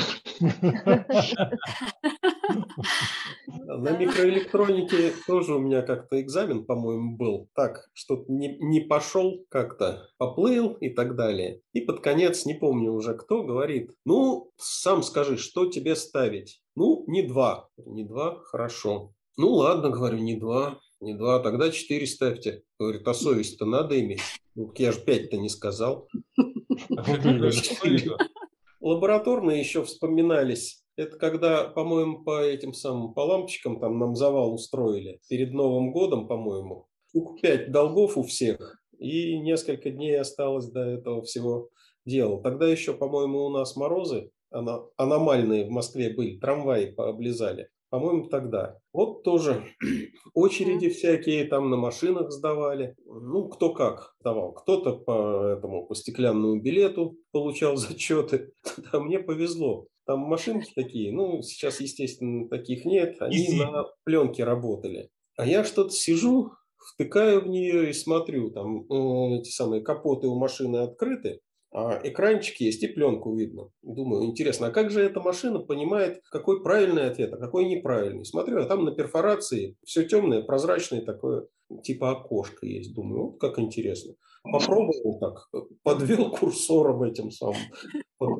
На 3.65 3.97
микроэлектронике 3.97 5.13
тоже 5.27 5.55
у 5.55 5.59
меня 5.59 5.83
как-то 5.83 6.21
экзамен, 6.21 6.65
по-моему, 6.65 7.17
был. 7.17 7.49
Так, 7.55 7.89
что-то 7.93 8.31
не, 8.33 8.57
не 8.59 8.81
пошел 8.81 9.45
как-то, 9.49 10.09
поплыл 10.19 10.75
и 10.75 10.91
так 10.91 11.17
далее. 11.17 11.61
И 11.73 11.81
под 11.81 12.01
конец, 12.01 12.47
не 12.47 12.55
помню 12.55 12.93
уже 12.93 13.15
кто, 13.15 13.43
говорит, 13.43 13.93
ну, 14.05 14.53
сам 14.57 15.03
скажи, 15.03 15.37
что 15.37 15.67
тебе 15.67 15.97
ставить? 15.97 16.61
Ну, 16.75 17.05
не 17.07 17.23
два. 17.23 17.69
Не 17.77 18.05
два, 18.05 18.39
хорошо. 18.45 19.13
Ну, 19.37 19.53
ладно, 19.53 19.91
говорю, 19.91 20.19
не 20.19 20.37
два. 20.37 20.81
Не 21.01 21.15
два, 21.15 21.39
тогда 21.39 21.71
четыре 21.71 22.07
ставьте. 22.07 22.63
Говорит, 22.79 23.07
а 23.07 23.15
совесть-то 23.15 23.67
надо 23.67 24.01
иметь. 24.01 24.21
Ну, 24.55 24.73
я 24.77 24.93
же 24.93 25.01
пять-то 25.01 25.37
не 25.37 25.49
сказал. 25.49 26.09
Лабораторные 28.81 29.61
еще 29.61 29.85
вспоминались 29.85 30.83
это 30.99 31.17
когда, 31.17 31.65
по-моему, 31.65 32.25
по 32.25 32.43
этим 32.43 32.75
самым, 32.75 33.15
по 33.15 33.21
лампочкам 33.21 33.79
там 33.79 34.01
нам 34.01 34.17
завал 34.17 34.53
устроили 34.53 35.21
перед 35.29 35.53
Новым 35.53 35.93
годом, 35.93 36.27
по-моему. 36.27 36.89
Пять 37.41 37.71
долгов 37.71 38.19
у 38.19 38.25
всех, 38.25 38.83
и 38.99 39.39
несколько 39.39 39.91
дней 39.91 40.19
осталось 40.19 40.71
до 40.71 40.81
этого 40.81 41.23
всего 41.23 41.71
дела. 42.05 42.43
Тогда 42.43 42.69
еще, 42.69 42.95
по-моему, 42.95 43.45
у 43.45 43.49
нас 43.49 43.77
морозы 43.77 44.33
аномальные 44.51 45.67
в 45.67 45.71
Москве 45.71 46.13
были, 46.13 46.39
трамваи 46.39 46.87
пооблизали. 46.87 47.69
По-моему, 47.91 48.29
тогда. 48.29 48.79
Вот 48.93 49.23
тоже 49.23 49.65
очереди 50.35 50.91
всякие 50.91 51.45
там 51.45 51.71
на 51.71 51.77
машинах 51.77 52.31
сдавали. 52.31 52.95
Ну, 53.07 53.49
кто 53.49 53.73
как 53.73 54.15
сдавал. 54.21 54.53
Кто-то 54.53 54.97
по 54.97 55.47
этому, 55.47 55.87
по 55.87 55.95
стеклянному 55.95 56.61
билету 56.61 57.17
получал 57.33 57.77
зачеты. 57.77 58.53
А 58.93 59.01
мне 59.01 59.19
повезло. 59.19 59.87
Там 60.07 60.21
машинки 60.21 60.73
такие, 60.75 61.13
ну, 61.13 61.43
сейчас, 61.43 61.81
естественно, 61.81 62.49
таких 62.49 62.87
нет, 62.87 63.17
они 63.21 63.37
Изи. 63.37 63.61
на 63.61 63.85
пленке 64.05 64.43
работали. 64.43 65.11
А 65.37 65.47
я 65.47 65.65
что-то 65.65 65.91
сижу, 65.91 66.53
втыкаю 66.79 67.43
в 67.43 67.49
нее 67.49 67.91
и 67.91 67.93
смотрю, 67.93 68.51
там 68.51 68.91
э, 68.91 69.39
эти 69.39 69.51
самые 69.51 69.83
капоты 69.83 70.27
у 70.27 70.39
машины 70.39 70.79
открыты, 70.79 71.41
а 71.71 72.01
экранчик 72.03 72.61
есть 72.61 72.83
и 72.83 72.89
пленку 72.89 73.35
видно. 73.35 73.71
Думаю, 73.83 74.25
интересно, 74.25 74.69
а 74.69 74.71
как 74.71 74.91
же 74.91 75.03
эта 75.03 75.21
машина 75.21 75.61
понимает, 75.61 76.23
какой 76.31 76.63
правильный 76.63 77.07
ответ, 77.07 77.33
а 77.33 77.37
какой 77.37 77.67
неправильный? 77.67 78.25
Смотрю, 78.25 78.63
а 78.63 78.67
там 78.67 78.85
на 78.85 78.93
перфорации 78.93 79.77
все 79.85 80.05
темное, 80.05 80.43
прозрачное 80.43 81.03
такое, 81.03 81.47
типа 81.83 82.13
окошко 82.13 82.67
есть. 82.67 82.95
Думаю, 82.95 83.27
вот 83.27 83.41
как 83.41 83.59
интересно. 83.59 84.15
Попробовал 84.43 85.19
так, 85.19 85.67
подвел 85.83 86.31
курсором 86.39 87.03
этим 87.03 87.31
самым. 87.31 87.57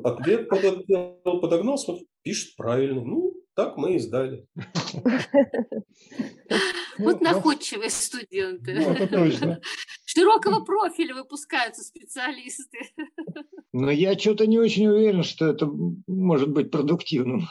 Ответ 0.03 0.49
подогнал, 0.49 1.39
подогнал 1.39 1.77
смотрю, 1.77 2.05
пишет 2.23 2.55
правильно. 2.55 3.01
Ну, 3.01 3.33
так 3.55 3.77
мы 3.77 3.95
и 3.95 3.99
сдали. 3.99 4.47
Вот 6.99 7.21
находчивые 7.21 7.89
студенты. 7.89 8.73
Ну, 8.73 8.91
это 8.91 9.07
точно. 9.07 9.61
Широкого 10.19 10.63
профиля 10.65 11.15
выпускаются 11.15 11.83
специалисты. 11.83 12.79
Но 13.73 13.89
я 13.89 14.17
что-то 14.17 14.47
не 14.47 14.59
очень 14.59 14.87
уверен, 14.87 15.23
что 15.23 15.47
это 15.47 15.69
может 16.07 16.49
быть 16.49 16.71
продуктивным. 16.71 17.47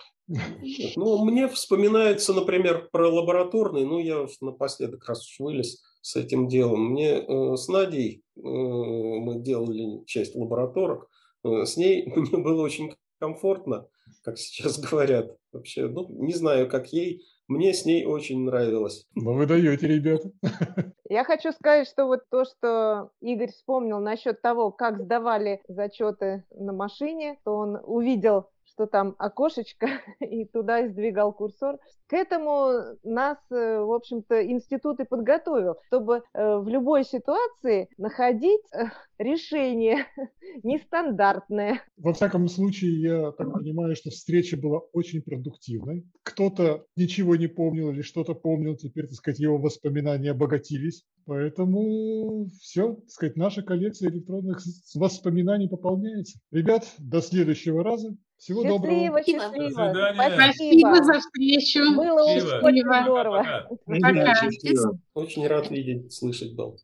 Ну, 0.97 1.25
мне 1.25 1.49
вспоминается, 1.49 2.35
например, 2.35 2.91
про 2.93 3.09
лабораторный, 3.09 3.87
ну, 3.87 3.99
я 3.99 4.23
уж 4.23 4.41
напоследок 4.43 5.09
раз 5.09 5.27
уж 5.27 5.41
вылез 5.41 5.83
с 6.03 6.17
этим 6.17 6.49
делом. 6.49 6.91
Мне 6.91 7.13
э, 7.15 7.57
с 7.57 7.67
Надей 7.69 8.23
э, 8.37 8.41
мы 8.41 9.41
делали 9.41 10.05
часть 10.05 10.35
лабораторок, 10.35 11.09
э, 11.45 11.65
с 11.65 11.79
ней 11.79 12.05
мне 12.15 12.37
было 12.43 12.63
очень 12.63 12.95
комфортно, 13.19 13.89
как 14.23 14.39
сейчас 14.39 14.79
говорят. 14.79 15.35
Вообще, 15.53 15.89
ну, 15.89 16.07
не 16.11 16.35
знаю, 16.35 16.69
как 16.69 16.93
ей, 16.93 17.25
мне 17.49 17.73
с 17.73 17.85
ней 17.87 18.05
очень 18.05 18.45
нравилось. 18.45 19.07
Ну, 19.15 19.35
вы 19.35 19.47
даете, 19.47 19.89
ребята. 19.89 20.31
Я 21.09 21.25
хочу 21.25 21.53
сказать, 21.53 21.89
что 21.89 22.05
вот 22.05 22.21
то, 22.31 22.45
что 22.45 23.11
Игорь 23.21 23.51
вспомнил 23.51 23.99
насчет 23.99 24.43
того, 24.43 24.71
как 24.71 25.01
сдавали 25.01 25.63
зачеты 25.67 26.45
на 26.51 26.75
машине, 26.75 27.39
то 27.45 27.55
он 27.57 27.79
увидел 27.83 28.51
что 28.79 28.87
там 28.87 29.17
окошечко, 29.19 29.89
и 30.21 30.45
туда 30.45 30.89
сдвигал 30.89 31.33
курсор. 31.33 31.79
К 32.07 32.15
этому 32.15 32.97
нас, 33.03 33.39
э, 33.51 33.81
в 33.81 33.93
общем-то, 33.93 34.47
институт 34.47 35.01
и 35.01 35.05
подготовил, 35.05 35.77
чтобы 35.89 36.23
э, 36.33 36.57
в 36.59 36.69
любой 36.69 37.05
ситуации 37.05 37.89
находить 37.99 38.63
э, 38.73 38.85
решение 39.19 40.07
нестандартное. 40.63 41.83
Во 41.97 42.13
всяком 42.13 42.49
случае, 42.49 43.01
я 43.03 43.33
так 43.33 43.53
понимаю, 43.53 43.97
что 43.97 44.11
встреча 44.11 44.57
была 44.57 44.79
очень 44.93 45.23
продуктивной. 45.23 46.07
Кто-то 46.23 46.85
ничего 46.97 47.35
не 47.35 47.49
помнил 47.49 47.91
или 47.91 48.03
что-то 48.03 48.35
помнил, 48.35 48.77
теперь, 48.77 49.07
так 49.07 49.17
сказать, 49.17 49.41
его 49.41 49.59
воспоминания 49.59 50.31
обогатились. 50.31 51.05
Поэтому 51.27 52.47
все, 52.63 52.95
так 52.95 53.11
сказать, 53.11 53.37
наша 53.37 53.63
коллекция 53.63 54.09
электронных 54.09 54.63
воспоминаний 54.95 55.69
пополняется. 55.69 56.39
Ребят, 56.53 56.87
до 56.99 57.21
следующего 57.21 57.83
раза. 57.85 58.17
Всего 58.39 58.63
счастливо, 58.63 58.79
доброго. 58.79 59.23
Счастливо, 59.25 59.93
До 59.93 60.35
Спасибо 60.35 61.05
за 61.05 61.19
встречу. 61.19 61.95
Было 61.97 62.35
Счастливо. 62.35 62.67
очень 62.67 63.03
здорово. 63.03 63.69
Пока. 63.85 64.99
Очень 65.15 65.47
рад 65.49 65.71
видеть, 65.71 66.13
слышать 66.13 66.55
был. 66.55 66.79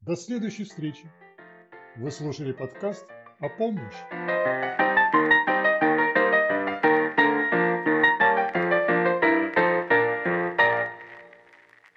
До 0.00 0.16
следующей 0.16 0.64
встречи. 0.64 1.10
Вы 1.96 2.10
слушали 2.10 2.52
подкаст 2.52 3.04
«А 3.40 3.48
помнишь?». 3.48 4.89